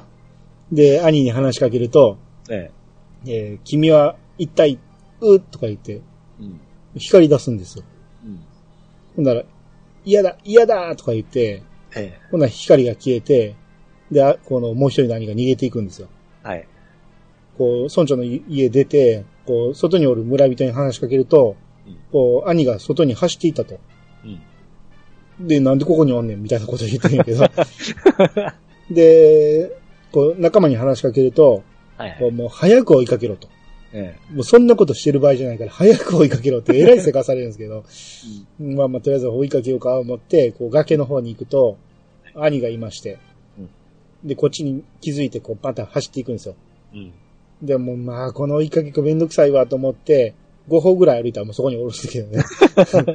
[0.72, 2.16] で、兄に話しかけると、
[2.48, 2.70] え。
[3.26, 4.78] ええー君は一体、
[5.20, 6.00] うとか言って、え。
[6.40, 6.60] うん。
[6.96, 7.84] 光り出すんですよ。
[8.24, 8.40] うん。
[9.16, 9.42] ほんなら、
[10.04, 11.62] 嫌だ、嫌だとか言って、
[11.94, 12.20] ええ。
[12.30, 13.54] ほんなら光が消えて、
[14.12, 16.08] で、あこのもう一人の兄が逃げていくんですよ。
[16.42, 16.66] はい。
[17.56, 21.56] こう、村長の家出て、こう、外におる村人に話しかけると、
[21.86, 23.80] うんこう、兄が外に走っていったと。
[24.24, 25.46] うん。
[25.46, 27.46] で、なんでここにおんねんみたいなこと言ってるんやけど。
[28.90, 29.72] で、
[30.12, 31.62] こう、仲間に話しかけると、
[31.96, 33.48] はいこうもう早く追いかけろと。
[33.92, 37.84] えもうそんなことしてる場合じゃないから、早く追いかけろって えらいせかされるんですけど、
[38.58, 41.76] まあまあ、とりあえず追いかけようか思って、こう、崖の方に行くと、
[42.34, 43.18] 兄がいまして、
[44.24, 46.54] で、こっちに気づいて、こう、また走っていくんですよ。
[46.94, 46.98] え。
[46.98, 47.12] うん。
[47.62, 50.34] でも、まあ、この追いかけっこめんどくさいわと思って、
[50.68, 52.44] 5歩ぐらい歩いたらもうそこに降ろすけどね。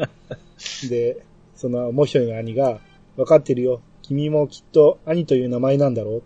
[0.90, 1.18] で、
[1.56, 2.80] その、もう一人の兄が、
[3.16, 3.82] 分かってるよ。
[4.04, 6.24] 君もきっと兄という名前なんだろう。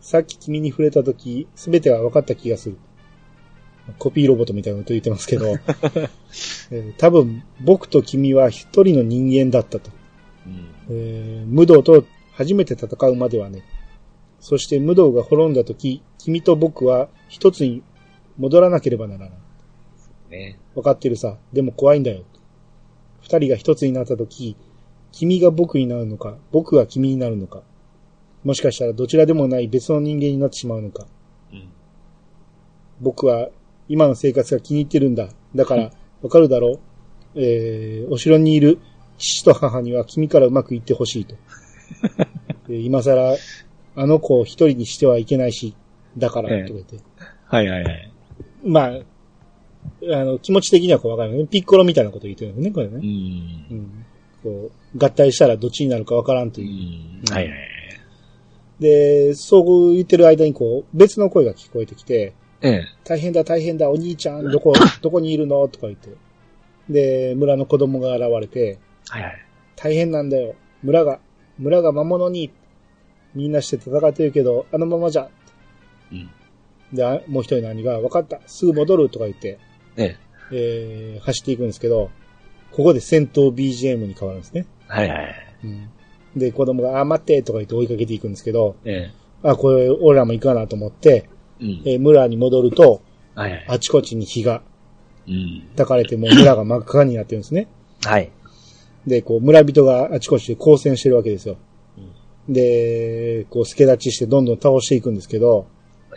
[0.00, 2.76] さっき君に触れた時、すべては分かった気がする。
[3.98, 5.48] コピーロボットみたいなこと言ってますけど、
[6.70, 9.90] えー多分、僕と君は一人の人間だったと。
[10.46, 10.68] うん。
[10.90, 13.64] えー、無道と初めて戦うまではね。
[14.40, 17.82] そして無道が滅んだ時、君と僕は一つに
[18.38, 19.30] 戻らなければならない。
[20.30, 20.58] ね。
[20.74, 21.36] わかってるさ。
[21.52, 22.22] でも怖いんだよ。
[23.20, 24.56] 二人が一つになった時、
[25.12, 27.62] 君が僕になるのか、僕が君になるのか。
[28.44, 31.06] もしかしたらどちらでもない別の人間になってしまうのか。
[31.52, 31.68] うん。
[33.00, 33.48] 僕は
[33.88, 35.28] 今の生活が気に入ってるんだ。
[35.54, 35.90] だから、
[36.22, 36.80] わかるだろう
[37.34, 38.78] えー、お城にいる
[39.18, 41.36] 父と母には君からうまくいってほしいと。
[42.68, 43.36] で 今更、
[44.00, 45.74] あの子を一人にしてはいけないし、
[46.16, 46.96] だから、ええとか言って。
[47.46, 48.12] はいはいはい。
[48.64, 48.88] まあ、
[50.20, 51.46] あの、気持ち的にはこうわかるね。
[51.46, 52.94] ピッコロみたいなこと言ってるんですね、これね。
[52.96, 53.02] うん。
[53.02, 54.06] うん。
[54.42, 57.30] こう、合体したらどっちになるかわからんとういう。
[57.30, 57.34] ん。
[57.34, 57.58] はいはい。
[58.80, 62.84] で、そう言ってる間にこう、別の声が聞こえてきて、ええ。
[63.04, 64.72] 大変だ大変だ、お兄ちゃん、どこ、
[65.02, 65.66] どこにいるの？
[65.68, 66.10] とか言って。
[66.88, 68.78] で、村の子供が現れて、
[69.08, 69.44] はいはい。
[69.76, 70.54] 大変なんだよ。
[70.82, 71.20] 村が、
[71.58, 72.50] 村が魔物に、
[73.34, 75.28] みんなして戦ってるけど、あのままじゃ。
[76.12, 76.30] うん。
[76.92, 79.58] で、あもう一人の兄が、分かった、すぐ戻るとか言って、
[79.96, 80.16] ええ。
[80.50, 82.10] えー、走っていくんですけど、
[82.72, 84.66] ここで戦闘 BGM に変わるんですね。
[84.86, 85.34] はいはい。
[85.64, 85.90] うん。
[86.36, 89.48] で、子供が、あ、待ってとか言って追いかけていくんですけど、ええ。
[89.48, 91.28] あ、これ、俺らも行かなと思って、
[91.60, 91.82] うん。
[91.84, 93.02] えー村に戻ると、
[93.34, 93.64] はいはい。
[93.68, 94.62] あちこちに火が
[95.28, 95.68] うん。
[95.76, 97.68] 焚かれて、もう村が真っ赤になってるんですね。
[98.04, 98.30] はい。
[99.06, 101.56] で、こう、村人があちこちで交戦してるわけですよ。
[102.48, 105.66] で、こう、助立ちしてどんどん倒していくんですけど、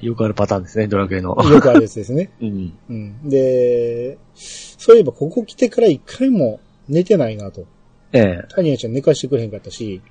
[0.01, 1.35] よくあるパターンですね、ドラクエの。
[1.49, 2.31] よくあるやつですね。
[2.41, 2.73] うん。
[2.89, 3.29] うん。
[3.29, 7.65] で、そういえばここ来てから一回も寝てないなと。
[8.13, 8.45] ええ。
[8.49, 10.01] タニアちゃん寝かしてくれへんかったし、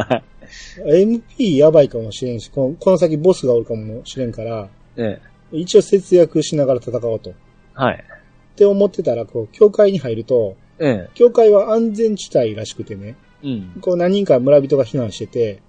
[0.86, 5.30] MP やばいかもしれんし、このこの先ボスがおるかもしれんから、ええ。
[5.52, 7.30] 一応節約しながら戦おうと。
[7.30, 7.32] っ
[7.74, 8.04] はい。
[8.56, 11.10] て思ってたら、こう、教会に入ると、ええ。
[11.14, 13.80] 教会は安全地帯らしくてね、うん。
[13.80, 15.62] こう何人か村人が避難してて、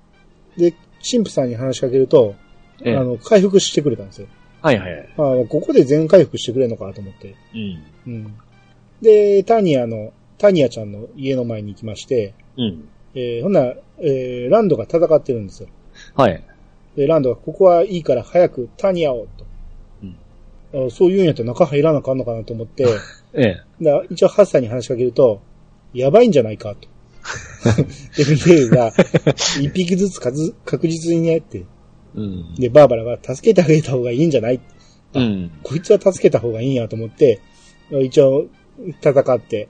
[0.58, 0.72] で、
[1.10, 2.36] 神父さんに話しかけると、
[2.84, 2.96] ええ。
[2.96, 4.28] あの、回復してくれたんですよ。
[4.62, 5.10] はいはいはい。
[5.16, 5.18] あ
[5.48, 7.36] ここで全回復してくれんのかと思って。
[7.54, 7.84] うん。
[8.08, 8.34] うん。
[9.02, 12.88] で、タニアの、タニアちゃんの家の前に行きまして、うん。
[13.14, 15.70] えーほんなら、えーランドが戦ってるんですよ。
[16.16, 16.44] はい。
[16.96, 19.46] で、ランドが、ここはいいから早くタニアを、と。
[20.74, 22.86] あそういうんやったら中入らなあかんのかなと思って、
[23.34, 23.84] ええ。
[23.84, 25.42] だ一応ハッサンに話しかけると、
[25.94, 26.88] やばいんじゃないかと。
[28.18, 28.92] で、ミレイが、
[29.60, 31.66] 一匹ずつ数確実にねって。
[32.16, 32.56] うん。
[32.56, 34.60] で、バーバラが助けてあげた方がいいんじゃない
[35.14, 35.52] うん。
[35.64, 37.42] こいつは助けた方がいいんやと思って、
[37.90, 38.48] 一応
[39.02, 39.70] 戦って、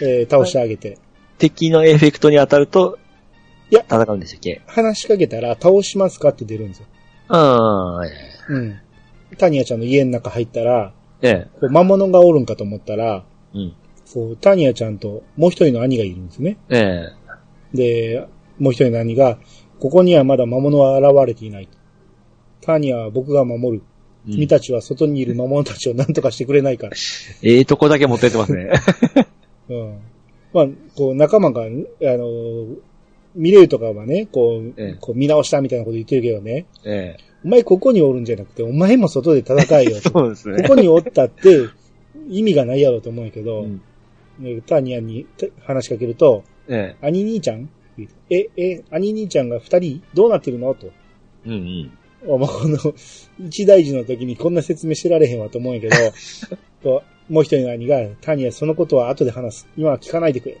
[0.00, 0.98] えー倒してあげて。
[1.38, 2.98] 敵のエフェクトに当たると、
[3.70, 4.60] いや戦うんでしたっけ？
[4.66, 6.86] 話しかけたら倒しますかって出るんですよ。
[7.28, 8.10] ああ、はい。
[8.48, 8.78] うん。
[9.38, 11.48] タニアちゃんの家の中入ったら、ええ。
[11.60, 13.24] こう魔物がおるんかと思ったら、
[13.54, 13.74] うん。
[14.12, 16.58] こう、タニアちゃんともう一人の兄がいるんですね。
[16.68, 17.12] え
[17.74, 17.76] え。
[17.76, 19.38] で、もう一人の兄が、
[19.80, 21.68] ここにはまだ魔物は現れていない。
[22.60, 23.84] タニアは僕が守る。
[23.84, 23.92] うん
[24.24, 26.92] 君たちは外にいる魔物たちを 何とかしてくれないから。
[27.42, 28.70] ええとこだけ持ってってますね。
[29.68, 29.98] うん。
[30.52, 32.66] まあ、こう、仲間が、あの、
[33.34, 37.24] ミレイとかはね、こう、ええこう見直したみたいなこと言ってるけどね、ええ。
[37.44, 40.10] お前ここにおるんじゃなくて、お前も外で戦えよと。
[40.14, 40.62] そうですね。
[40.62, 41.66] ここにおったって
[42.28, 43.82] 意味がないやろうと思うんやけど、うん
[44.42, 47.06] ねタニアにた話しかけると、ええ。
[47.06, 47.68] 兄兄ちゃん？
[48.30, 50.74] え、え、兄兄ちゃんが二人どうなってるの？
[50.74, 50.90] と。
[51.46, 51.98] うんうん。
[52.24, 52.78] お前この、
[53.46, 55.96] 一大事の時にこんな説明してられへんわと思うんやけど、
[56.82, 59.68] ともう一人の兄が、タニアそのことは後で話す。
[59.76, 60.58] 今は聞かないでくれ。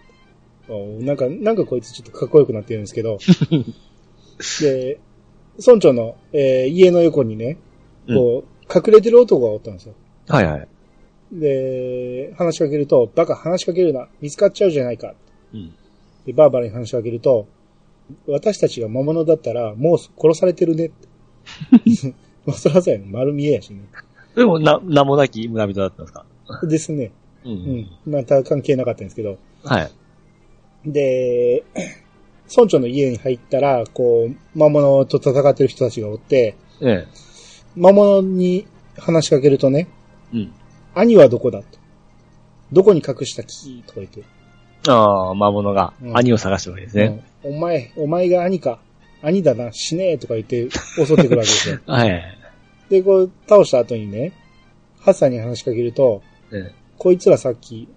[0.68, 3.18] おなんか、なんかこいつちょっとかっこよくなってるんですけど、
[4.60, 4.98] で、
[5.64, 7.58] 村長の、えー家の横にね、
[8.08, 9.94] こう、隠れてる男がおったんですよ。
[10.28, 10.68] はいはい。
[11.32, 14.08] で、話しかけると、バカ話しかけるな。
[14.20, 15.14] 見つかっちゃうじゃないか。
[15.54, 15.72] うん。
[16.26, 17.46] で、バーバラに話しかけると、
[18.26, 21.08] 私たちが魔物だったら、もう殺されてるねって。
[22.44, 23.06] まあ、そらそうやね。
[23.08, 23.80] 丸見えやしね。
[24.36, 26.26] でも、な、名もなき村人だったんですか？
[26.66, 27.12] ですね。
[27.44, 27.86] ううん。。
[28.06, 29.38] また関係なかったんですけど。
[29.64, 29.90] はい。
[30.90, 31.62] で、
[32.54, 37.06] 村長の家に入ったら、こう、魔物と戦ってる人たちがおって、ええ。
[37.74, 38.66] 魔物に
[38.98, 39.88] 話しかけるとね、
[40.34, 40.52] うん。
[40.94, 41.66] 兄はどこだと。
[42.72, 44.22] どこに隠したキーとか言って。
[44.88, 47.04] ああ、魔物がうん兄を探してるわけですね。
[47.04, 48.78] うんお前、お前が兄か。
[49.20, 51.78] 兄だな、死ねえとか言って襲ってくるわけですよ。
[51.86, 52.22] はい。
[52.88, 54.32] で、こう、倒した後にね、
[55.00, 56.22] ハッサンに話しかけると、
[56.52, 56.74] ええ。
[56.98, 57.88] こいつらさっき、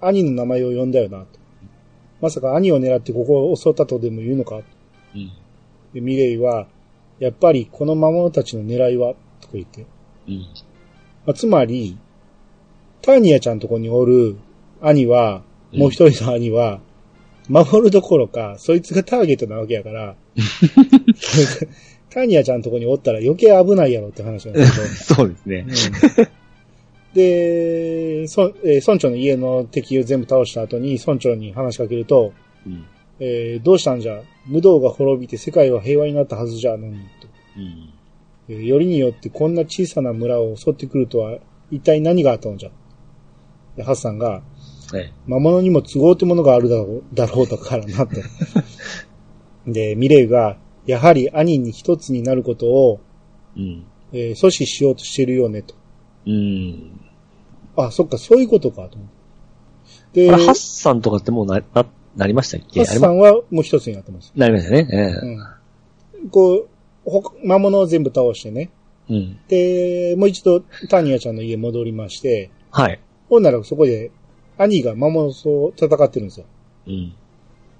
[0.00, 1.26] 兄の名前を呼んだよな、と。
[2.20, 4.56] まさか兄を狙ってここを襲ったとでも言うのか
[5.14, 5.30] うん。
[5.92, 6.66] で、ミレイは、
[7.18, 9.86] やっぱりこの魔物たちの狙いは、とか言って。
[10.28, 10.40] うん。
[11.26, 11.98] まあ、つまり、
[13.04, 14.36] ターニアちゃんとこにおる
[14.80, 15.42] 兄は、
[15.72, 16.80] もう一人の兄は、
[17.48, 20.16] 守るどころか、そいつがターゲットなわけやから、
[22.10, 24.86] ターニアちゃんとこにおったら余計危ないやろって話なんですけど、
[25.16, 25.66] そうですね。
[26.18, 26.26] うん
[27.14, 32.32] で、そえー村長の家の敵を全部倒した後に村長に話しかけると、
[32.66, 32.84] うん。
[33.20, 34.20] えーどうしたんじゃ？
[34.46, 37.88] 無道が滅びて世界は平和になったはずじゃのに、とうん。
[38.48, 41.38] えーよりによってこんな小さな村を襲ってくるとは、
[41.70, 42.70] 一体何があったのじゃ？
[43.76, 44.42] でハッサンが、
[44.94, 48.22] え魔物にも都合ってものがあるだろう、だろうだからなって。
[49.66, 53.00] で、ミレイが、やはり兄に一つになることを、
[53.56, 53.60] え。
[53.60, 53.84] うん。
[54.12, 55.74] えー阻止しようとしてるよね、と。
[56.26, 57.00] うん。
[57.76, 59.08] あ、そっか、そういうことか、と思っ
[60.12, 60.26] て。
[60.26, 62.84] で、ハッサンとかってもうな、な、なりましたっけ？
[62.84, 64.32] ハッサンはもう一つになってます。
[64.36, 64.88] なりましたね。
[64.92, 64.96] え
[66.22, 66.30] うん。
[66.30, 66.68] こう、
[67.04, 68.70] ほ魔物を全部倒してね。
[69.10, 69.14] え。
[69.14, 69.38] うん。
[69.48, 73.00] で、もう一度、タニアちゃんの家戻りまして、はい。
[73.34, 74.10] ほんならそこで、
[74.56, 76.46] 兄が魔物と戦ってるんですよ。
[76.86, 77.12] うん。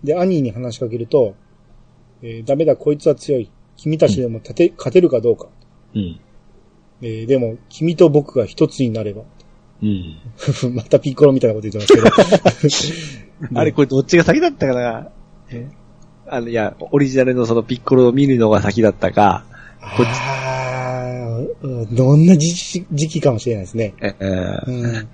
[0.02, 1.34] で、兄に話しかけると、
[2.22, 3.50] えーダメだ、こいつは強い。
[3.76, 5.46] 君たちでも立て、勝てるかどうか。
[5.94, 6.20] うん。
[7.02, 9.22] えーでも、君と僕が一つになれば。
[9.82, 10.16] うん。
[10.74, 12.11] またピッコロみたいなこと言ってま
[12.61, 12.68] す
[13.40, 13.59] けど。
[13.61, 15.11] あれ、これどっちが先だったかな？
[15.50, 15.68] え？
[16.26, 19.44] あの、いや、オリジナルのそのピッコロを見るのが先だったか、
[19.96, 23.92] こっちあーうんどんな時期かもしれないですね。
[24.00, 24.24] ええ
[24.66, 24.70] う
[25.02, 25.09] ん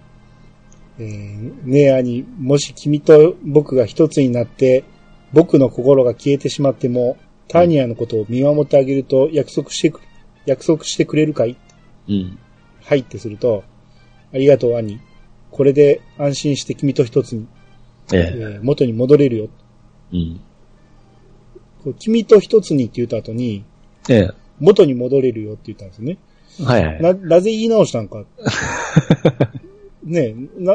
[1.01, 4.85] えーねえ、兄、もし君と僕が一つになって、
[5.33, 7.17] 僕の心が消えてしまっても、
[7.49, 10.01] ターニアのことを見守ってあげると約束してく、
[10.45, 11.57] 約束してくれるかい？
[12.09, 12.39] うん。
[12.83, 13.65] はいってすると、
[14.33, 15.01] ありがとう、兄。
[15.51, 17.47] これで安心して君と一つに、
[18.13, 18.45] えええ。
[18.59, 19.49] ー元に戻れるよ。
[20.13, 20.41] うん。
[21.83, 23.65] こう君と一つにって言った後に、
[24.09, 24.31] ええ。
[24.59, 26.19] 元に戻れるよって言ったんですよね。
[26.63, 27.03] はいはい。
[27.03, 28.25] な、なぜ言い直したんか。
[30.03, 30.75] ねえ、な、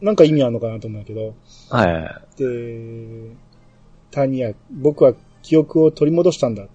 [0.00, 1.34] なんか意味あるのかなと思うんだけど、
[1.70, 2.38] はいはい。
[2.38, 3.30] で、
[4.10, 6.66] タニア、僕は記憶を取り戻したんだ。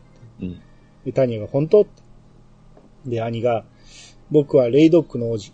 [0.41, 0.61] うん。
[1.05, 1.85] で、タニアが本当？
[3.05, 3.65] で、兄が、
[4.31, 5.51] 僕はレイドックの王子。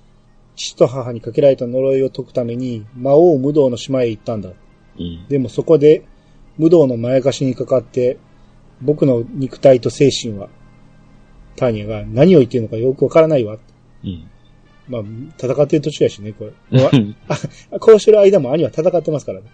[0.56, 4.50] 父と母にかけられた呪いを解くために魔王無道の島へ行ったんだ。
[4.50, 5.26] うん。
[5.30, 6.04] でもそこで
[6.58, 8.18] 無道のまやかしにかかって、
[8.82, 10.50] 僕の肉体と精神は、
[11.56, 13.58] ターニアが何を言ってるのかよくわからないわ。
[14.04, 14.30] うん。
[14.90, 15.02] まあ、
[15.38, 16.52] 戦ってる途中やしね、これ。
[16.92, 17.16] うん。
[17.80, 19.46] こうしてる間も兄は戦ってますからね。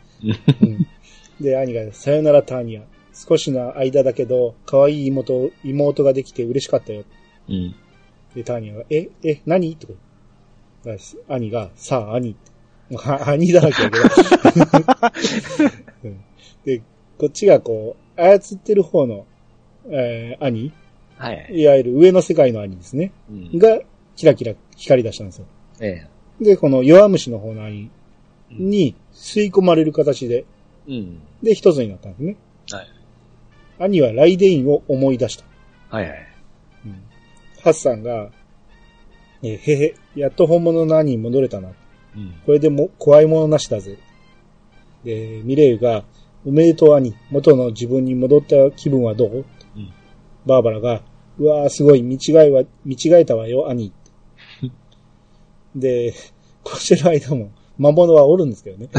[0.62, 0.88] うん、
[1.40, 2.84] で、兄が、さよならターニア。
[3.14, 7.04] 少しの間だけど、可愛い妹、妹ができて嬉しかったよ。
[7.50, 7.76] うん。
[8.34, 9.76] で、ターニアが、え、え、何？
[9.76, 9.94] とか。
[10.86, 12.36] だから兄が、さあ、兄
[13.28, 14.04] 兄だらけやけど、
[16.04, 16.20] うん
[16.66, 16.82] で、
[17.18, 19.26] こっちがこう、操ってる方の、
[19.90, 20.72] えー兄
[21.18, 21.48] はい。
[21.52, 23.12] いわゆる上の世界の兄ですね。
[23.30, 23.58] うん。
[23.58, 23.80] が、
[24.16, 25.46] キラキラ光り出したんですよ。
[25.82, 26.08] え
[26.42, 26.44] え。
[26.44, 27.90] で、この弱虫の方の兄
[28.52, 30.46] に吸い込まれる形で、
[30.88, 31.22] うん。
[31.42, 32.38] で、一つになったんですね。
[32.72, 32.88] はい。
[33.80, 35.46] 兄はライデインを思い出した。
[35.90, 36.28] はいはい。
[36.86, 37.04] うん
[37.62, 38.30] ハッサンが、
[39.42, 41.70] えーへへ、やっと本物の兄に戻れたな。
[42.16, 42.34] うん。
[42.46, 43.98] これでも怖いものなしだぜ。
[45.04, 46.04] で、ミレイユが、
[46.46, 49.46] おめでとう兄、元の自分に戻った気分はどう、
[49.76, 49.94] うん
[50.46, 51.02] バーバラが、
[51.40, 53.92] うわーすごい、見違いは、見違えたわよ、兄。
[55.76, 56.14] で、
[56.64, 58.90] こうしてる間も、魔物はおるんですけどね。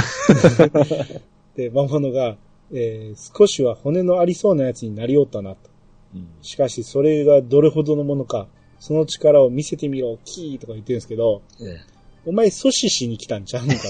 [1.57, 2.37] で、魔物が、
[2.72, 5.70] えー少しは骨のありそうなやつになりおったなと。
[6.14, 6.29] うん。
[6.43, 8.49] しかし、それがどれほどのものか、
[8.79, 11.81] その力を見せてみろ、キーとか言ってるんですけど、ええ。
[12.27, 13.83] お前阻止しに来たんちゃうんかと。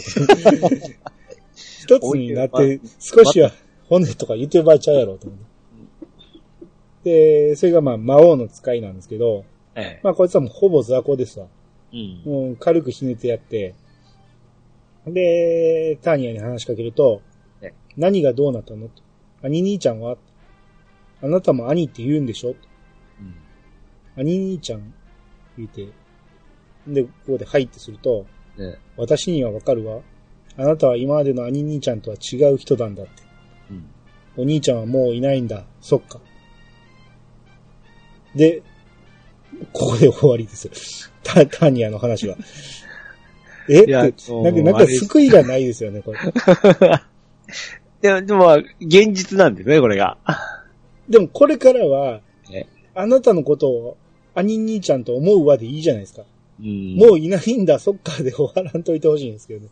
[1.57, 3.51] 一つになって、少しは
[3.89, 5.39] 骨とか言ってる場合ちゃうやろと思っ
[7.03, 7.51] て。
[7.51, 10.01] で、それがまあ魔王の使いなんですけど、ええ。
[10.03, 11.47] まあこいつはもうほぼ雑魚ですわ。
[11.93, 12.23] うん。
[12.25, 13.75] もう軽くひねってやって、
[15.07, 17.23] で、ターニアに話しかけると
[17.63, 18.89] え、何がどうなったの？
[18.89, 19.03] と。
[19.43, 20.17] 兄兄ちゃんは？
[21.23, 22.57] あなたも兄って言うんでしょ？
[23.21, 23.35] うん。
[24.17, 24.93] 兄兄ちゃん
[25.57, 25.89] 言うて、
[26.87, 28.27] で、ここではいってすると、
[28.59, 28.79] ええ。
[28.97, 30.01] 私にはわかるわ。
[30.57, 33.23] あなたは今までの兄兄ちゃんとは違う人なんだって。
[33.71, 33.91] うん。
[34.39, 35.65] お兄ちゃんはもういないんだ。
[35.81, 36.21] そっか。
[38.35, 38.63] で、
[39.73, 41.13] ここで終わりです。
[41.23, 42.37] タターニアの話は。
[43.69, 43.83] え？
[43.87, 44.23] なんか、
[44.63, 46.19] なんか救いがないですよね、これ。
[48.03, 50.19] いや、でもまあ、現実なんですね、これが。
[51.09, 52.21] でもこれからは
[52.53, 53.97] え、あなたのことを
[54.35, 56.23] 兄兄ちゃんと思うわでいいじゃないですか。
[56.61, 56.97] うん。
[56.97, 59.69] もういないんだ、そっかで終わらんといてほしいんですけどね。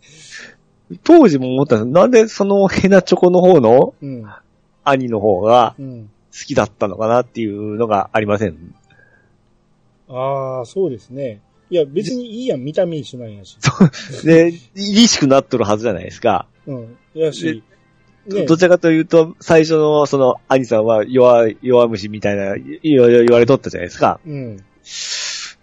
[1.02, 4.24] 当時も思ったんですなんでそのヘナチョコの方のうん。
[4.84, 6.10] 兄の方がうん。
[6.32, 8.74] 好きだったのかなっていうのがありません？
[10.08, 11.40] ああ、そうですね。
[11.70, 13.56] いや、別にいいやん、見た目一緒なんやし。
[14.24, 16.46] で、凛しくなっとるはずじゃないですか。
[16.66, 16.96] うん。
[17.14, 17.62] やし、
[18.26, 24.20] ねどちらかというと、最初のその兄さんは弱い、弱虫みたいな言言わ言われとったじゃないですか。
[24.26, 24.64] うん。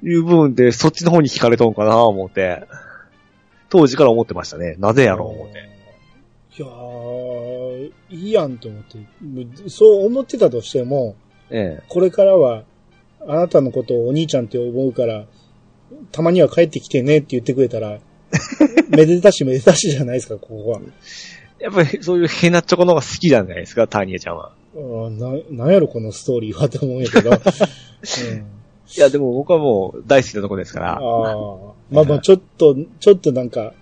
[0.04, 2.64] いう部分でそっちの方に惹かれとんかな思って、
[3.70, 4.76] 当時から思ってましたね。
[4.80, 5.72] なぜやろう思って。
[6.58, 9.70] いやー、いいやんと思って。
[9.70, 11.16] そう思ってたとしても、
[11.50, 11.84] ええ。
[11.88, 12.64] これからは、
[13.28, 15.26] あなたのことをお兄ちゃんって思うから、
[16.12, 18.00] たまには帰ってきてねって言ってくれたら、
[18.90, 20.82] めでたしめでたしじゃないですか、ここは。
[21.60, 24.54] やっぱりそういうヘナチョコの方が好きじゃないですか、ターニエちゃんは。
[24.74, 27.30] うんな、なんやろ、このストーリーはと思うんやけど。
[27.32, 27.38] うん
[28.94, 30.92] いや、でも僕はもう大好きなとこですから。
[30.94, 31.00] ああ。
[31.92, 33.74] まあまあ、ちょっと、ちょっとなんか、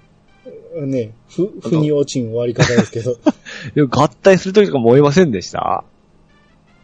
[0.76, 3.18] ね、ふ、ふに落ちん終わり方ですけど。
[3.74, 5.84] でも合体するときとか燃えませんでした？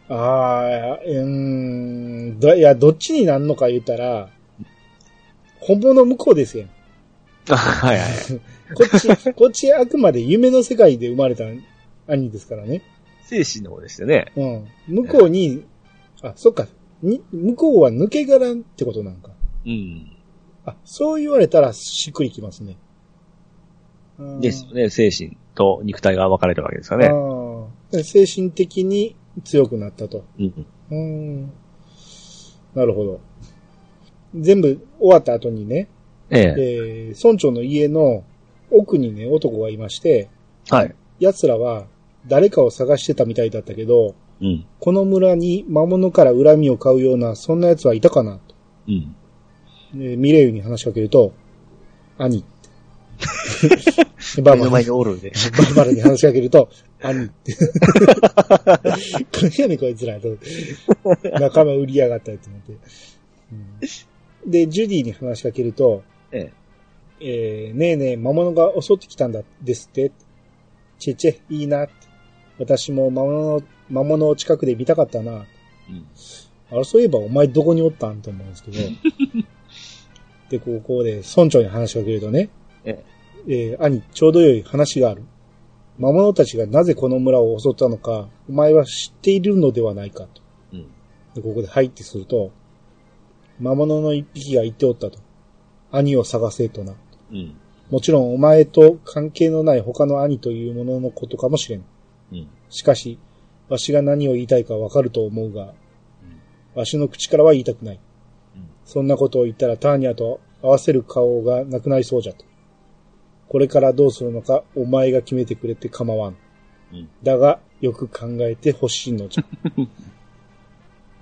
[0.08, 4.30] ああ、うーん、どいや、どっちになんのか言ったら、
[5.60, 6.66] 本物向こうですよ。
[7.48, 8.08] はいはい。
[8.74, 11.44] こっち、こっちあくまで夢の世界で生まれた
[12.06, 12.82] 兄ですからね。
[13.22, 14.32] 精神の方でしたね。
[14.36, 14.66] うん。
[14.86, 15.64] 向こうに、
[16.22, 16.68] あ、そっか。
[17.02, 19.30] に、向こうは抜け殻ってことなんか。
[19.64, 20.12] うん。
[20.64, 22.76] あ、そう言われたらしっくりきますね。
[24.18, 24.90] うんですよね。
[24.90, 27.10] 精神と肉体が分かれたわけですかね。
[28.02, 29.14] 精神的に
[29.44, 30.24] 強くなったと。
[30.38, 30.66] うん。
[30.90, 31.52] うん。
[32.74, 33.20] なるほど。
[34.34, 35.88] 全部終わった後にね、
[36.30, 36.54] ええ。
[36.58, 38.24] えー村長の家の
[38.70, 40.28] 奥にね、男がいまして、
[40.68, 40.94] はい。
[41.20, 41.86] 奴らは
[42.26, 44.66] 誰かを探してたみたいだったけど、うん。
[44.80, 48.54] この村に魔物から恨みを買うような、そんな奴はいたかなと。
[48.88, 49.16] うん。
[49.94, 51.32] でミレイユに話しかけると、
[52.18, 52.44] 兄。
[54.42, 55.30] バーバラ目の前におるんで。
[55.30, 56.68] バーバラに話しかけると、
[57.02, 57.56] 兄って。
[59.32, 60.36] 何やねんこいつらと。
[61.38, 62.72] 仲間売りやがったやつ思って、
[63.52, 66.52] うんで、ジュディに話しかけると、え
[67.20, 70.12] えーねえねえ、魔物が襲ってきたんだ、ですって。
[70.98, 71.92] チェチェ、いいなって。
[72.58, 75.32] 私も魔物の、魔物を近くで見たかったな。
[75.32, 75.92] え。
[75.92, 76.06] うん。
[76.70, 78.22] あれ、そういえばお前どこにおったん？
[78.22, 78.78] と思うんですけど。
[80.50, 82.50] で、ここで村長に話しかけるとね、
[82.86, 83.04] え
[83.48, 85.24] えー兄、ちょうど良い話がある。
[85.98, 90.42] 魔物たちがなぜこの村を襲ったのか、お前は知っているのではないかと。
[90.72, 90.86] うん。
[91.34, 92.52] で、ここで入ってすると、
[93.58, 95.18] 魔物の一匹が言っておったと。
[95.90, 96.94] 兄を探せとな。
[97.32, 97.56] うん。
[97.90, 101.84] もちろんお前と関係のない他の兄というもののことかもしれん。
[102.32, 102.48] うん。
[102.68, 103.18] しかし、
[103.68, 105.72] わしが何を言いたいかわかると思うが、
[106.74, 107.94] わしの口からは言いたくない。
[107.94, 108.00] うん
[108.86, 112.44] そんなことを言ったらターニャと合わせる顔がなくなりそうじゃと。
[113.48, 116.36] これからどうするのかお前が決めてくれて構わん。
[116.92, 119.44] うんだが、よく考えてほしいのじゃ。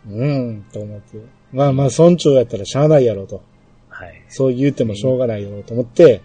[0.07, 1.18] うーん、と思って。
[1.53, 3.43] まあまあ、村長やったらしゃあないやろと。
[3.89, 4.22] はい。
[4.29, 6.20] そう言ってもしょうがないよと思って、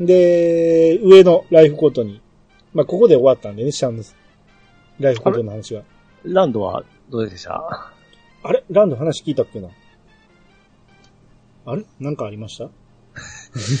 [0.00, 2.20] で、上のライフコートに、
[2.74, 4.02] まあ、ここで終わったんでね、シャンの
[4.98, 5.82] ライフコートの話が。
[6.24, 7.92] ランドはどうでした？
[8.42, 8.64] あれ？
[8.70, 9.68] ランド話聞いたっけな？
[11.66, 11.84] あれ？
[12.00, 12.68] なんかありました？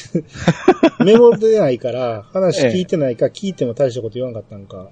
[1.04, 4.88] メモ出ないから、話聞いてないか、聞いても大したこと言わんかったんか。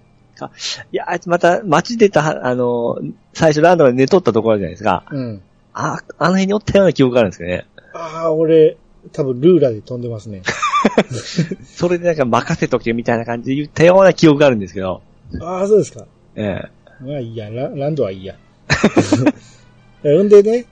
[0.93, 2.99] いや、あいつまた街出た、あの、
[3.33, 5.05] 最初ランドが寝とったところじゃないですか。
[5.11, 5.43] うん。
[5.73, 7.67] あ、あの辺におったような記憶があるんですけどね。
[7.95, 8.77] ああ、俺、
[9.13, 10.43] 多分ルーラで飛んでますね。
[11.65, 15.03] それでなんか任せとけみたいな感じで言ったような記憶があるんですけど。
[15.41, 16.07] ああ、そうですか。
[16.37, 16.71] ええ。
[17.05, 18.37] まあいいや、ラランドはいいや。
[20.05, 20.67] えんでね、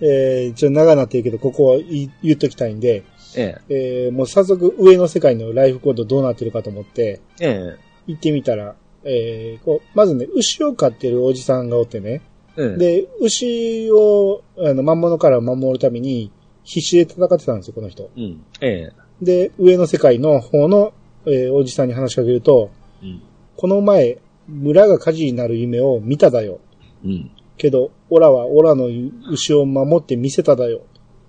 [0.00, 3.04] えー、ちょっと長なってるけど、ここは言っときたいんで、
[3.36, 7.76] ええー、もう早速上の世界のライフコードどうなってるかと思って、え。
[7.78, 12.22] え行ってみたら、えー、こう、まずね、牛を飼ってるおじさんがおってね、
[12.56, 12.62] え。
[12.62, 12.78] うん。
[12.78, 16.30] で、牛を、あの、魔物から守るために
[16.64, 18.10] 必死で戦ってたんですよ、この人。
[18.16, 18.44] うん。
[18.60, 18.92] ええ。
[19.22, 20.92] で、上の世界の方の、
[21.26, 22.70] えーおじさんに話しかけると、
[23.02, 23.22] うん。
[23.56, 24.18] この前、
[24.48, 26.60] 村が火事になる夢を見ただよ。
[27.04, 27.30] うん。
[27.56, 28.88] けど、オラはオラの
[29.30, 30.82] 牛を守って見せただよ。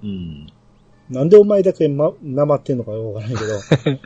[0.03, 0.47] うん。
[1.09, 3.43] なんでお前だけま、なまってんのかよくわからない
[3.85, 3.99] けど。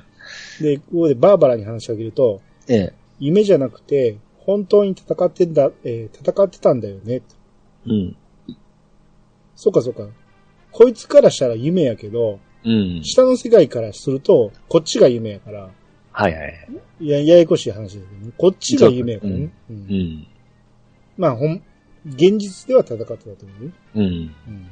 [0.61, 2.93] で、ここでバーバラに話しかけると、ええ。
[3.19, 7.21] 夢じゃなくて、本当に戦ってんだ、えー戦ってたんだよね。
[7.85, 8.15] うん。
[9.55, 10.07] そっかそっか。
[10.71, 13.01] こいつからしたら夢やけど、うん。
[13.03, 15.69] 下の世界からすると、こっちが夢やから、
[16.11, 16.67] はいはい。
[16.99, 18.33] いや、ややこしい話ですけどね。
[18.37, 19.49] こっちが夢やからね。
[19.69, 20.27] うんうん。
[21.17, 21.63] まあ、ほん、
[22.05, 23.73] 現実では戦ってたと思うね。
[23.95, 24.03] うん。
[24.03, 24.07] う
[24.51, 24.71] ん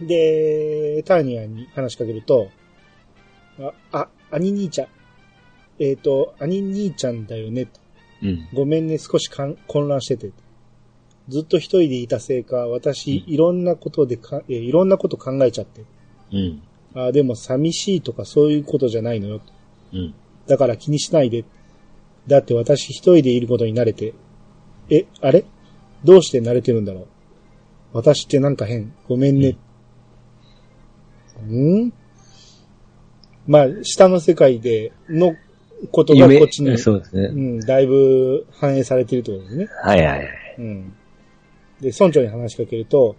[0.00, 2.48] で、ターニアに話しかけると、
[3.60, 4.88] あ、あ、兄兄ちゃん。
[5.78, 7.66] えっ、と、兄兄ちゃんだよね。
[7.66, 7.80] と
[8.22, 8.48] うん。
[8.52, 10.32] ごめんね、少しかん混乱してて。
[11.28, 15.84] ずっと一人でいたせいか、私、いろんなことでか、えーいろんなこと考えちゃって。
[16.32, 16.62] うん。
[16.94, 19.40] あでも寂しいとかそういうことじゃないのよ。
[19.92, 20.14] うん。
[20.46, 21.44] だから気にしないで。
[22.26, 24.14] だって私一人でいることに慣れて。
[24.90, 25.44] え、あれ？
[26.04, 27.06] どうして慣れてるんだろう？
[27.92, 28.94] 私ってなんか変？
[29.08, 29.56] ごめんね。
[31.48, 31.92] うん
[33.46, 35.34] まあ、下の世界での
[35.90, 37.22] ことがこっちに、そうですね。
[37.24, 39.68] うん、だいぶ反映されてるってことですね。
[39.82, 40.28] はいはいはい。
[40.58, 40.94] うん。
[41.80, 43.16] で、村長に話しかけると、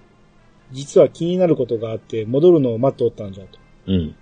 [0.72, 3.60] 実は気になることがあって、戻るのを待っておったんじゃと。
[3.88, 4.16] うん。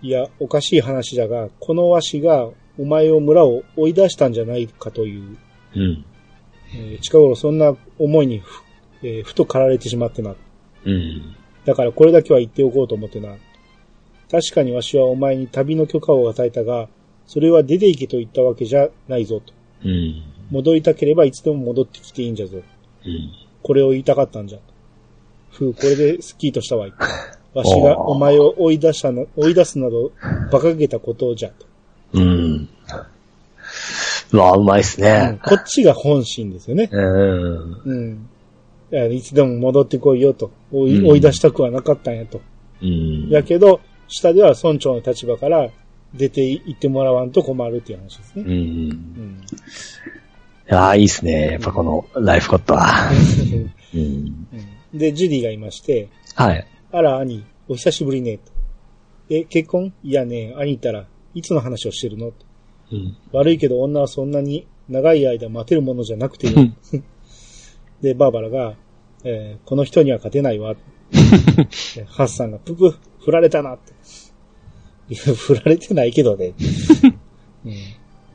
[0.00, 2.48] いや、おかしい話だが、このわしが
[2.78, 5.36] お前を村を追い出したんじゃないかという、
[5.74, 6.04] うん。
[6.74, 8.62] えー近頃そんな思いにふ,、
[9.02, 10.34] えーふと駆られてしまってな。
[10.84, 11.34] うん。
[11.64, 13.36] だからこれだけは言っておこうと思ってな。
[14.30, 16.88] 確かにわしはお前に旅の許可を与えたが、
[17.26, 19.52] それは出て行けと言ったわけじゃないぞと。
[19.84, 20.22] うん。
[20.50, 22.58] 戻りたければいつでも戻ってきていいんじゃぞ。
[23.04, 23.30] うん。
[23.62, 24.58] これを言いたかったんじゃ。
[25.50, 26.92] ふう、これでスッキリとしたわい。
[27.54, 30.12] わしがお前を追い出したな、追い出すなど、
[30.50, 31.66] 馬鹿げたことじゃと。
[32.14, 32.68] うん。
[34.32, 35.38] うわ、うまいっすうんね。
[35.44, 36.88] こっちが本心ですよね。
[36.92, 37.82] うん。
[37.84, 38.28] うん。
[38.90, 40.50] いやいつでも戻ってこいよと。
[40.72, 42.40] 追い,、うん追い出したくはなかったんやと。
[42.82, 43.28] うん。
[43.28, 45.68] やけど、下では村長の立場から
[46.14, 48.44] 出て行ってもらわんと困るっていう話ですね。
[48.46, 48.50] うん。
[48.50, 49.44] うん。
[50.70, 51.52] いやいいっすね。
[51.52, 53.10] やっぱこのライフコットは。
[53.94, 54.00] うん。
[54.00, 54.48] うん
[54.94, 56.66] で、ジュディがいまして、はい。
[56.92, 58.38] あら、兄、お久しぶりね。
[58.38, 58.52] と
[59.28, 59.92] え、結婚？
[60.02, 61.04] いやね、兄ったら
[61.34, 62.28] いつの話をしてるの？
[62.28, 62.46] と
[62.92, 63.16] うん。
[63.32, 66.76] 悪いけど女はそんなに長い間待てるものじゃなくていいうん
[68.00, 68.74] で、バーバラが、
[69.24, 70.74] えーこの人には勝てないわ。
[70.74, 70.80] で
[72.06, 73.92] ハッサンが、ププ、振られたなって。
[75.12, 76.54] いや、振られてないけどね。
[77.64, 77.72] うん、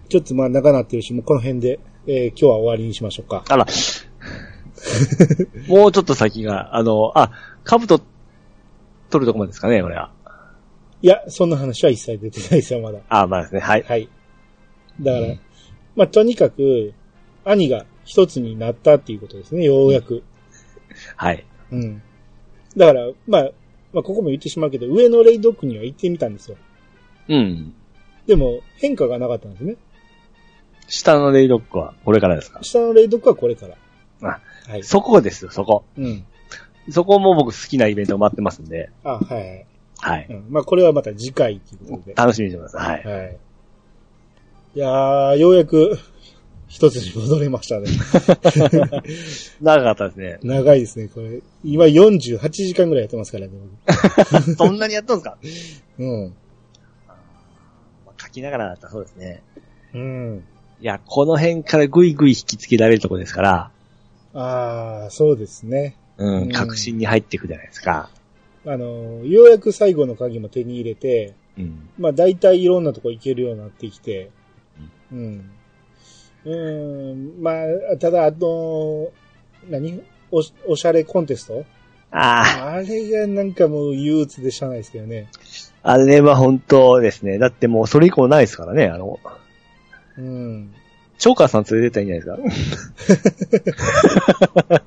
[0.09, 3.43] ちょっとまあ長なってるし、もうこの辺で、えー今日は終わりにしましょうか。
[3.47, 3.65] あら。
[5.67, 7.31] もうちょっと先が、あの、あ、
[7.63, 8.01] 兜
[9.09, 10.11] 取るとこまでですかね、これは。
[11.01, 12.99] いや、そんな話は一切出てないですよ、まだ。
[13.09, 13.59] あ、まあですね。
[13.61, 13.83] はい。
[13.83, 14.09] はい。
[15.01, 15.35] だから、
[15.95, 16.93] まあとにかく、
[17.45, 20.23] 兄が一つになったっていうことですね、ようやく。
[21.15, 21.45] はい。
[21.71, 22.01] うん。
[22.77, 23.51] だから、まあ、
[23.91, 26.57] まあ、ここも言ってしまうけど、上のレイドックには行ってみたんですよ。
[27.27, 27.73] うん。
[28.25, 29.75] でも、変化がなかったんですね。
[30.87, 32.59] 下のレイドックはこれからですか？
[32.61, 33.77] 下のレイドックはこれから。
[34.21, 34.83] あ、はい。
[34.83, 35.83] そこですよ、そこ。
[35.97, 36.25] うん。
[36.89, 38.89] そこも僕好きなイベント待ってますんで。
[39.03, 39.65] あ、はいはい。
[39.99, 40.27] はい。
[40.29, 40.45] うん。
[40.49, 42.13] まあ、これはまた次回ということで。
[42.15, 42.77] 楽しみにしてます。
[42.77, 43.03] はい。
[43.05, 43.37] はい。
[44.75, 45.97] いやー、ようやく、
[46.67, 47.87] 一つに戻れましたね。
[49.61, 50.39] 長かったですね。
[50.41, 51.41] 長いですね、これ。
[51.63, 53.51] 今48時間ぐらいやってますからね、
[54.57, 55.37] そんなにやったんですか？
[55.97, 56.33] 僕うん。
[57.07, 59.43] まあ書きながらだったらそうですね。
[59.93, 60.43] うん。
[60.81, 63.71] いや、この辺からぐいぐい引きつけられるとこですから、
[64.33, 65.95] あー、そうですね。
[66.17, 68.09] ううんん、確信に入っていくじゃないですか。
[68.65, 71.89] あの、ようやく最後の鍵も手に入れて、うん。
[71.99, 74.31] まあ大体いろんなとこ行けるようになってきて、
[75.13, 75.49] うん。
[76.45, 77.51] うん、ま
[77.93, 79.09] あ、ただあの、
[79.69, 80.03] 何？
[80.31, 81.63] おしおしゃれコンテスト？
[82.11, 85.29] ああれがなんかもう憂鬱でしゃあないですけどね。
[85.83, 87.37] あ、あれは本当ですね。
[87.37, 89.19] だってもうそれ以降ないですからね、あの、
[90.17, 90.73] うん。
[91.17, 93.71] チョーカーさん連れてったらいいんじゃないです
[94.73, 94.81] か？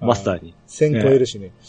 [0.00, 0.54] マスターに。
[0.68, 1.50] 1000超えるしね。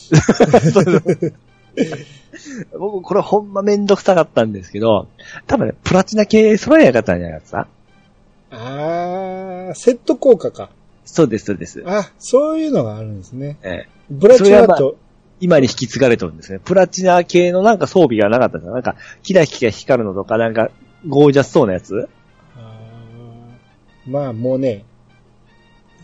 [2.77, 5.07] 僕、これほんまめんどくさかったんですけど、
[5.47, 7.67] 多分ね、プラチナ系揃えなかったんじゃないですか？
[8.51, 10.69] あー、セット効果か。
[11.05, 11.83] そうです、そうです。
[11.85, 13.57] あ、そういうのがあるんですね。
[13.63, 14.97] ええブラチナそれはと、
[15.39, 16.59] 今に引き継がれてるんですね。
[16.63, 18.73] プラチナ系のなんか装備がなかったんですよ。
[18.73, 20.71] なんか、キラキラ光るのとか、なんか、
[21.07, 22.09] ゴージャスそうなやつ？
[22.55, 24.85] あーまあもうね、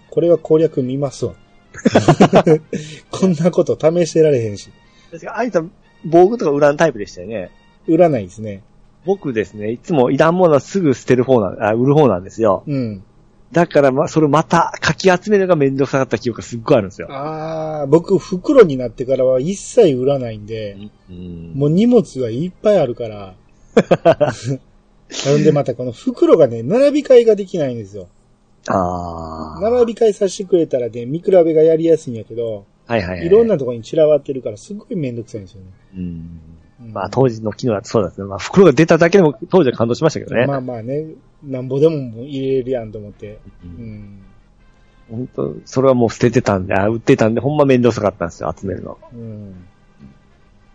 [0.10, 1.34] これは攻略見ますわ。
[3.10, 4.70] こんなこと試してられへんし。
[5.12, 5.64] 確か、あいつは
[6.06, 7.50] 防具とか売らんタイプでしたよね。
[7.88, 8.62] 売らないですね。
[9.06, 12.64] 僕ですね、いつもいらんものはすぐ捨てる方なん、あ、売る方なんですよ。
[12.68, 13.04] うん。
[13.52, 17.08] だから、ま、それまた書き集めるのがめんどくさかった記憶がすっごいあるんですよ。
[17.12, 20.78] ああ、僕袋になってからは一切売らないんで、
[21.10, 21.52] うん。
[21.54, 23.36] もう荷物がいっぱいあるから。
[25.26, 28.08] なんでまたこの袋がね、並び替えができないんですよ。
[28.68, 29.62] ああ。
[29.62, 33.26] 並び替えさせてくれたらね、見比べがやりやすいんやけど、はいはいはい。
[33.26, 35.68] いろんなところに散らばってるからすごいめんどくさいんですよね。
[35.96, 36.40] うん。
[36.84, 38.28] うんまあ当時の機能はそうですね。
[38.28, 40.46] まあ袋が出ただけでも当時は感動しましたけどね。
[40.46, 41.06] まあまあね、
[41.44, 43.40] なんぼでも入れるやんと思って。
[43.64, 44.20] ううんん。
[45.10, 48.98] 本当それはもう捨ててたんで、あ売ってたんで、ほんま面倒くさかったんですよ、集めるの。
[49.14, 49.66] うん。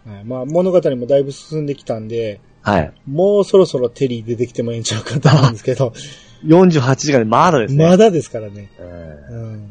[0.07, 2.93] はいまあ物語もだいぶ進んできたんで、はい。
[3.07, 5.93] もうそろそろテリー出てきてもええんちゃうかと思うんですけど、
[6.45, 7.85] 48時間でまだですね。
[7.85, 8.71] まだですからね。
[9.31, 9.71] うんうん。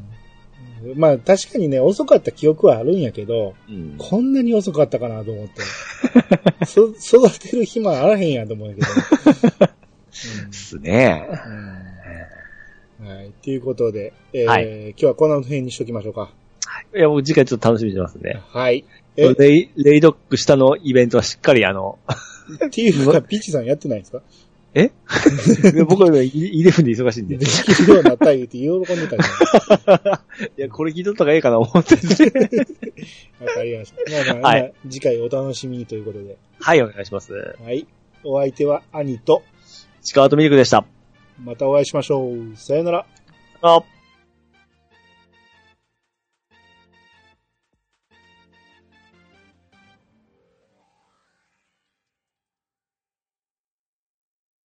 [0.95, 3.95] まあ確かにね、遅かった記憶はあるんやけど、うん。
[3.97, 5.61] こんなに遅かったかなと思って。
[6.65, 6.87] そ
[7.27, 8.87] 育てる暇あらへんやと思うんやけど。
[10.47, 11.27] で すね。
[12.99, 13.31] うんはい。
[13.43, 16.31] ということで、えーはい今日はこの辺にしときましょうか。
[16.95, 18.33] いや、僕次回ちょっと楽しみにしてますんで。
[18.35, 18.85] はい。
[19.15, 21.97] え、レイ、レイドック下のイベントはしっかりあの、
[22.65, 24.21] っていうか、ピッチさんやってないんですか？
[24.79, 24.91] え？
[25.85, 27.37] 僕はね、イイレブンで忙しいんで。
[27.37, 29.29] できるようになった言うて喜んでたじ
[30.57, 32.03] いや、これ聞いとった方がええかな思ってて。
[33.39, 33.45] ゃん。
[33.45, 34.11] わかりました。
[34.11, 36.37] まあまあ、はいまあ次回お楽しみにということで。
[36.59, 37.33] はい、お願いします。
[37.33, 37.87] はい。
[38.23, 39.43] お相手は兄と、
[40.01, 40.85] チカートミルクでした。
[41.43, 42.55] またお会いしましょう。
[42.55, 43.05] さよなら。
[43.61, 43.83] あ